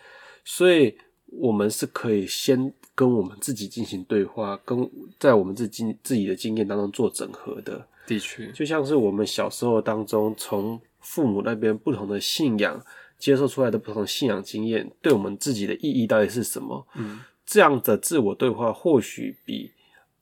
[0.45, 7.85] 所以，我们是可以先跟我们自己进行对话，跟在我们自己自己的经验当中做整合的。
[8.07, 12.85] 的确，就像是我们小时候当中从父母那边不同的信仰
[13.19, 16.87] 接受出来的不同信仰经验，对我们自己的意义到底是什么？
[16.97, 19.73] 嗯，这样的自我对话或许比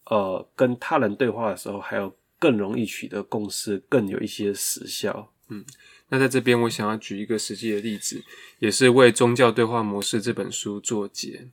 [0.05, 5.33] 呃跟他人对话的时候还要更容易取得共识，更有一些实效。
[5.49, 5.65] 嗯，
[6.09, 8.23] 那在这边我想要举一个实际的例子，
[8.61, 11.49] 也是为《宗教对话模式》这本书作结。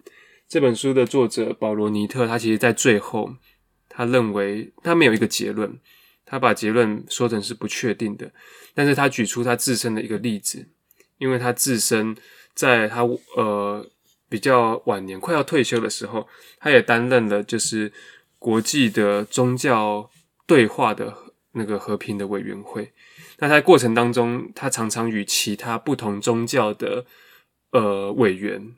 [0.48, 3.36] 这本书的作者保罗尼特，他其实在最后，
[3.90, 5.80] 他认为他没有一个结论。
[6.34, 8.32] 他把结论说成是不确定的，
[8.74, 10.66] 但是他举出他自身的一个例子，
[11.20, 12.18] 因为他自身
[12.56, 13.04] 在他
[13.36, 13.88] 呃
[14.30, 16.28] 比较晚年快要退休的时候，
[16.60, 17.94] 他也担任了就是
[18.40, 20.10] 国际的宗教
[20.48, 21.16] 对话的
[21.52, 22.92] 那个和平的委员会。
[23.38, 27.06] 那在过程当中，他常常与其他不同宗教的
[27.74, 28.74] 呃委员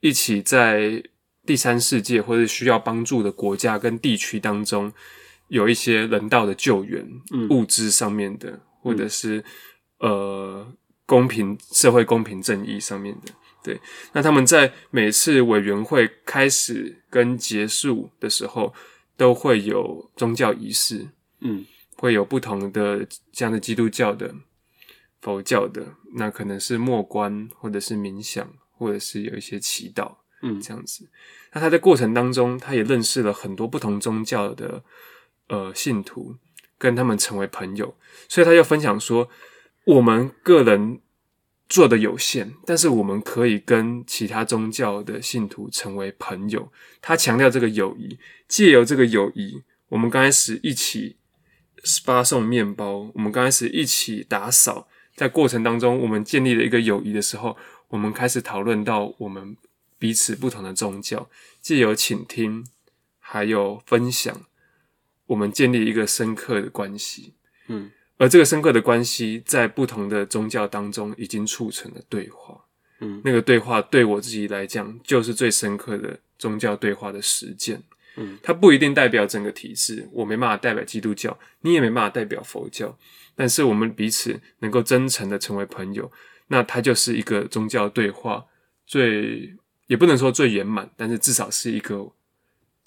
[0.00, 1.04] 一起在
[1.46, 4.92] 第三世界或者需要帮助的国家跟地区当中。
[5.48, 9.38] 有一些人道的救援，嗯、物资上面的，或者是、
[9.98, 10.72] 嗯、呃
[11.06, 13.32] 公平社会公平正义上面的，
[13.62, 13.80] 对。
[14.12, 18.72] 那他们在每次委员会开始跟结束的时候，
[19.16, 21.08] 都会有宗教仪式，
[21.40, 21.64] 嗯，
[21.96, 24.34] 会有不同的这样的基督教的、
[25.20, 25.86] 佛教的，
[26.16, 31.08] 那可能是默观，或者是冥想，或者是有一些祈祷，嗯，这样子。
[31.52, 34.82] 那他在过程当中，他也认识了很多不同宗教的
[35.48, 36.36] 呃信徒，
[36.78, 37.96] 跟他们成为朋友。
[38.28, 39.28] 所以他就分享说，
[39.84, 41.00] 我们个人
[41.68, 46.70] 做的有限，但是我们可以跟其他宗教的信徒成为朋友。
[47.00, 51.16] 他强调这个友谊，借由这个友谊，我们刚开始一起
[52.04, 57.56] 发送面包，我们刚开始一起打扫，在过程当中，我们建立了一个友谊的时候，
[57.88, 59.56] 我们开始讨论到我们
[59.98, 61.28] 彼此不同的宗教，
[61.60, 62.66] 借由倾听
[63.18, 64.42] 还有分享，
[65.26, 67.34] 我们建立一个深刻的关系。
[67.68, 72.64] 嗯，而这个深刻的关系，在不同的宗教当中已经促成了对话。
[73.00, 77.82] 嗯，那个对话对我自己来讲，就是最深刻的宗教对话的实践。
[78.16, 82.96] 嗯，它不一定代表整个体制，我没办法代表基督教，你也没办法代表佛教，
[83.34, 86.10] 但是我们彼此能够真诚的成为朋友。
[86.46, 88.44] 那它就是一个宗教对话
[88.86, 89.56] 最，
[89.88, 92.12] 也不能说最圆满，但是至少是一个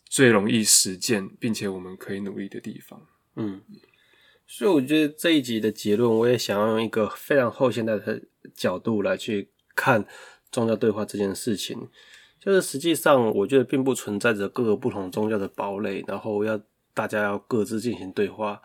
[0.10, 3.05] 最容易实践，并且我们可以努力的地方。
[3.36, 3.62] 嗯，
[4.45, 8.22] 所以我觉得这一集的结论，我也想要用一个非常后现代的
[8.55, 10.05] 角度来去看
[10.51, 11.88] 宗教对话这件事情。
[12.39, 16.60] 就是实际上，我觉得并不存在着各个不同宗教的堡垒，然后要
[16.93, 18.62] 大家要各自进行对话，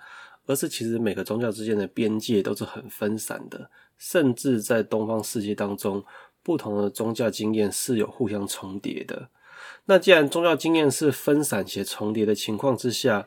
[0.47, 3.70] 而是其实每个宗教之间的边界都是很分散的。
[3.99, 6.05] 甚至在东方世界当中，
[6.43, 9.28] 不同的宗教经验是有互相重叠的。
[9.87, 13.26] 那既然宗教经验是分散且重叠的情况之下，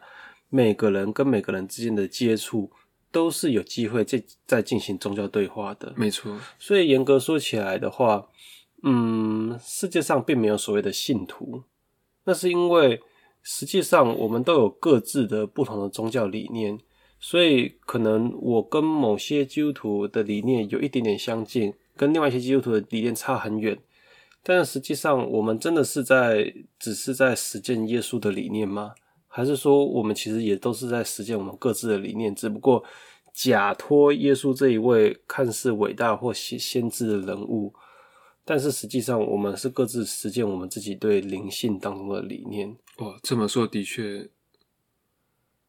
[0.49, 2.72] 每个人跟每个人之间的接触
[3.12, 5.93] 都是有机会在在进行宗教对话的。
[5.97, 6.39] 没错。
[6.58, 8.28] 所以严格说起来的话，
[8.84, 11.64] 嗯，世界上并没有所谓的信徒，
[12.24, 13.01] 那是因为
[13.43, 16.80] 实际上我们都有各自的不同的宗教理念。
[17.18, 23.80] 所以，可能我跟某些基督徒的理念有一点点相近，跟另外一些基督徒的理念差很远。
[24.47, 28.93] 但是实际上，我们真的是在只是在实践耶稣的理念吗？
[29.27, 32.33] 还是说，我们其实也都是在实践我们各自的理念？
[32.35, 32.83] 只不过
[33.33, 37.73] 假托耶稣这一位看似伟大或先先知的人物，
[38.45, 42.77] 但是实际上，我们是各自实践我们自己对灵性当中的理念。
[42.99, 44.29] 哇，这么说的确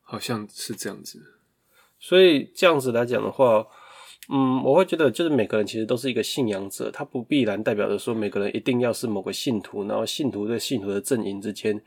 [0.02, 1.22] 好像是这样子。
[1.98, 3.66] 所以这样子来讲的话，
[4.28, 11.80] 嗯，我会觉得就是每个人其实都是一个信仰者，他不必然代表着说每个人一定要是某个信徒，然后信徒对信徒的阵营之间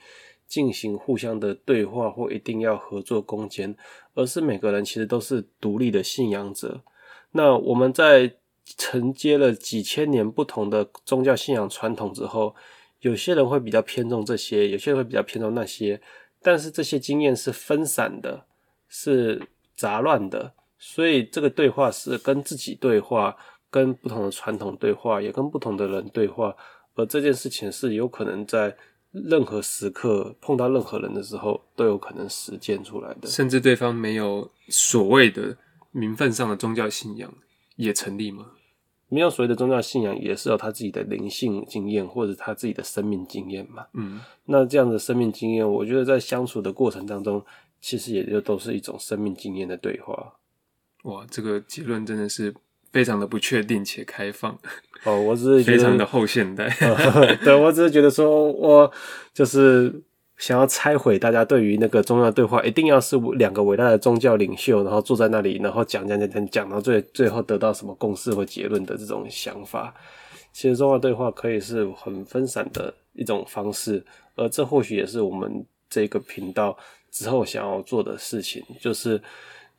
[0.47, 3.75] 进行互相的对话，或一定要合作攻坚，
[4.13, 6.81] 而是每个人其实都是独立的信仰者。
[7.31, 8.33] 那我们在
[8.77, 12.55] 承接了几千年不同的宗教信仰传统之后，
[13.01, 16.01] 有些人会比较偏重这些，有些人会比较偏重那些，
[16.41, 18.45] 但是这些经验是分散的，
[18.87, 19.41] 是。
[19.75, 20.51] 杂乱的，
[20.81, 23.35] 所以这个对话是跟自己对话，
[23.69, 26.55] 跟不同的传统对话，也跟不同的人对话。
[26.95, 28.75] 而这件事情是有可能在
[29.11, 33.27] 任何时刻碰到任何人的时候都有可能实践出来的。
[33.27, 35.55] 甚至对方没有所谓的
[35.91, 37.29] 名分上的宗教信仰
[37.75, 38.51] 也成立吗？
[39.09, 43.85] 没有所谓的宗教信仰，也是有他自己的灵性经验或者他自己的生命经验嘛。
[43.93, 47.43] 嗯，那这样的生命经验，我觉得在相处的过程当中。
[47.81, 50.33] 其实也就都是一种生命经验的对话。
[51.03, 52.53] 哇，这个结论真的是
[52.91, 54.57] 非常的不确定且开放。
[55.03, 56.69] 哦，我只是 觉得非常的后现代。
[57.43, 58.91] 对，我只是觉得说，我
[59.33, 60.01] 就是
[60.37, 69.93] 想要拆毁大家对于那个宗教对话，一定要是两个伟大的宗教领袖，然后坐在那里，然后讲讲讲讲讲到最最后得到什么共识或结论的这种想法。
[70.51, 74.03] 其实宗教对话可以是很分散的一种方式，
[74.35, 76.77] 而这或许也是我们这个频道。
[77.11, 79.19] 之后想要做的事情，就是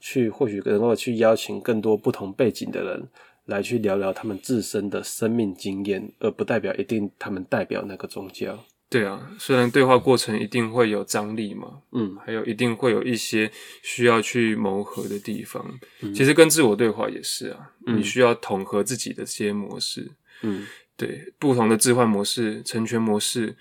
[0.01, 3.09] 去或许能够去邀请更多不同背景的人
[3.45, 8.59] 来去聊聊他们自身的生命经验，而不代表一定他们代表那个宗教。
[8.89, 13.49] 对啊，虽然对话过程一定会有张力嘛，嗯，还有一定会有一些
[13.83, 15.65] 需要去磨合的地方。
[16.01, 20.11] 嗯，其实跟自我对话也是啊，嗯，你需要统合自己的这些模式。
[20.43, 23.55] 嗯，对，不同的置换模式、成全模式、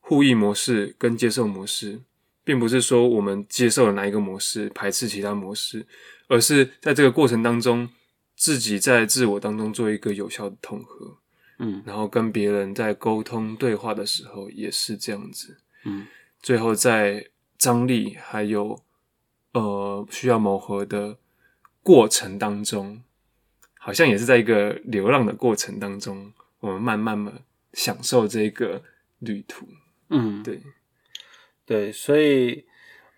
[0.00, 2.00] 互益模式跟接受模式。
[2.48, 5.86] 并不是说我们接受了哪一个模式，排斥其他模式，
[6.28, 7.86] 而是在这个过程当中，
[8.36, 11.18] 自己在自我当中做一个有效的统合，
[11.58, 16.06] 嗯，然后跟别人在沟通对话的时候也是这样子，嗯，
[16.40, 17.28] 最后在
[17.58, 18.80] 张力还有
[19.52, 21.18] 呃需要磨合的
[21.82, 23.02] 过程当中，
[23.78, 27.42] 好像也是在一个流浪的过程当中，我们慢慢的
[27.74, 28.82] 享受这个
[29.18, 29.68] 旅途，
[30.08, 30.62] 嗯，对。
[31.68, 32.64] 对，所以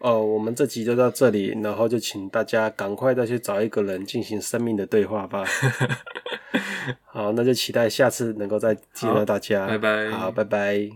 [0.01, 5.45] 呃我们这集就到这里，然后就请大家赶快再去找一个人进行生命的对话吧。
[7.07, 9.69] 好，那就期待下次能够再见到大家。
[9.69, 9.79] 拜
[10.43, 10.91] 拜。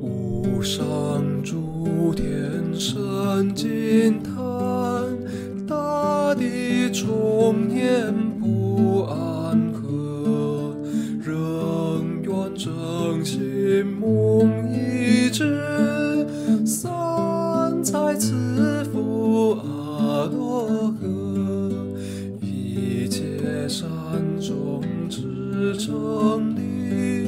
[0.00, 8.23] 无上诸天神惊叹，大地重演。
[13.82, 16.26] 梦一纸，
[16.64, 21.10] 三才慈父阿罗汉，
[22.40, 23.88] 一切善
[24.40, 27.26] 终至成立，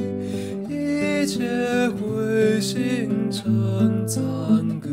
[0.68, 1.48] 一切
[1.90, 4.22] 慧心称赞
[4.78, 4.88] 歌，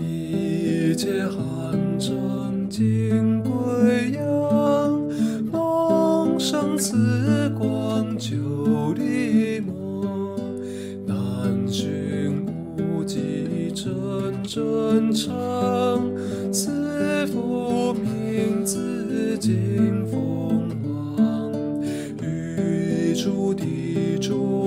[0.00, 1.26] 一切
[14.54, 14.62] 真
[15.10, 20.70] 真常，慈父名字尽凤
[21.16, 21.82] 凰，
[22.22, 24.63] 于一处地中。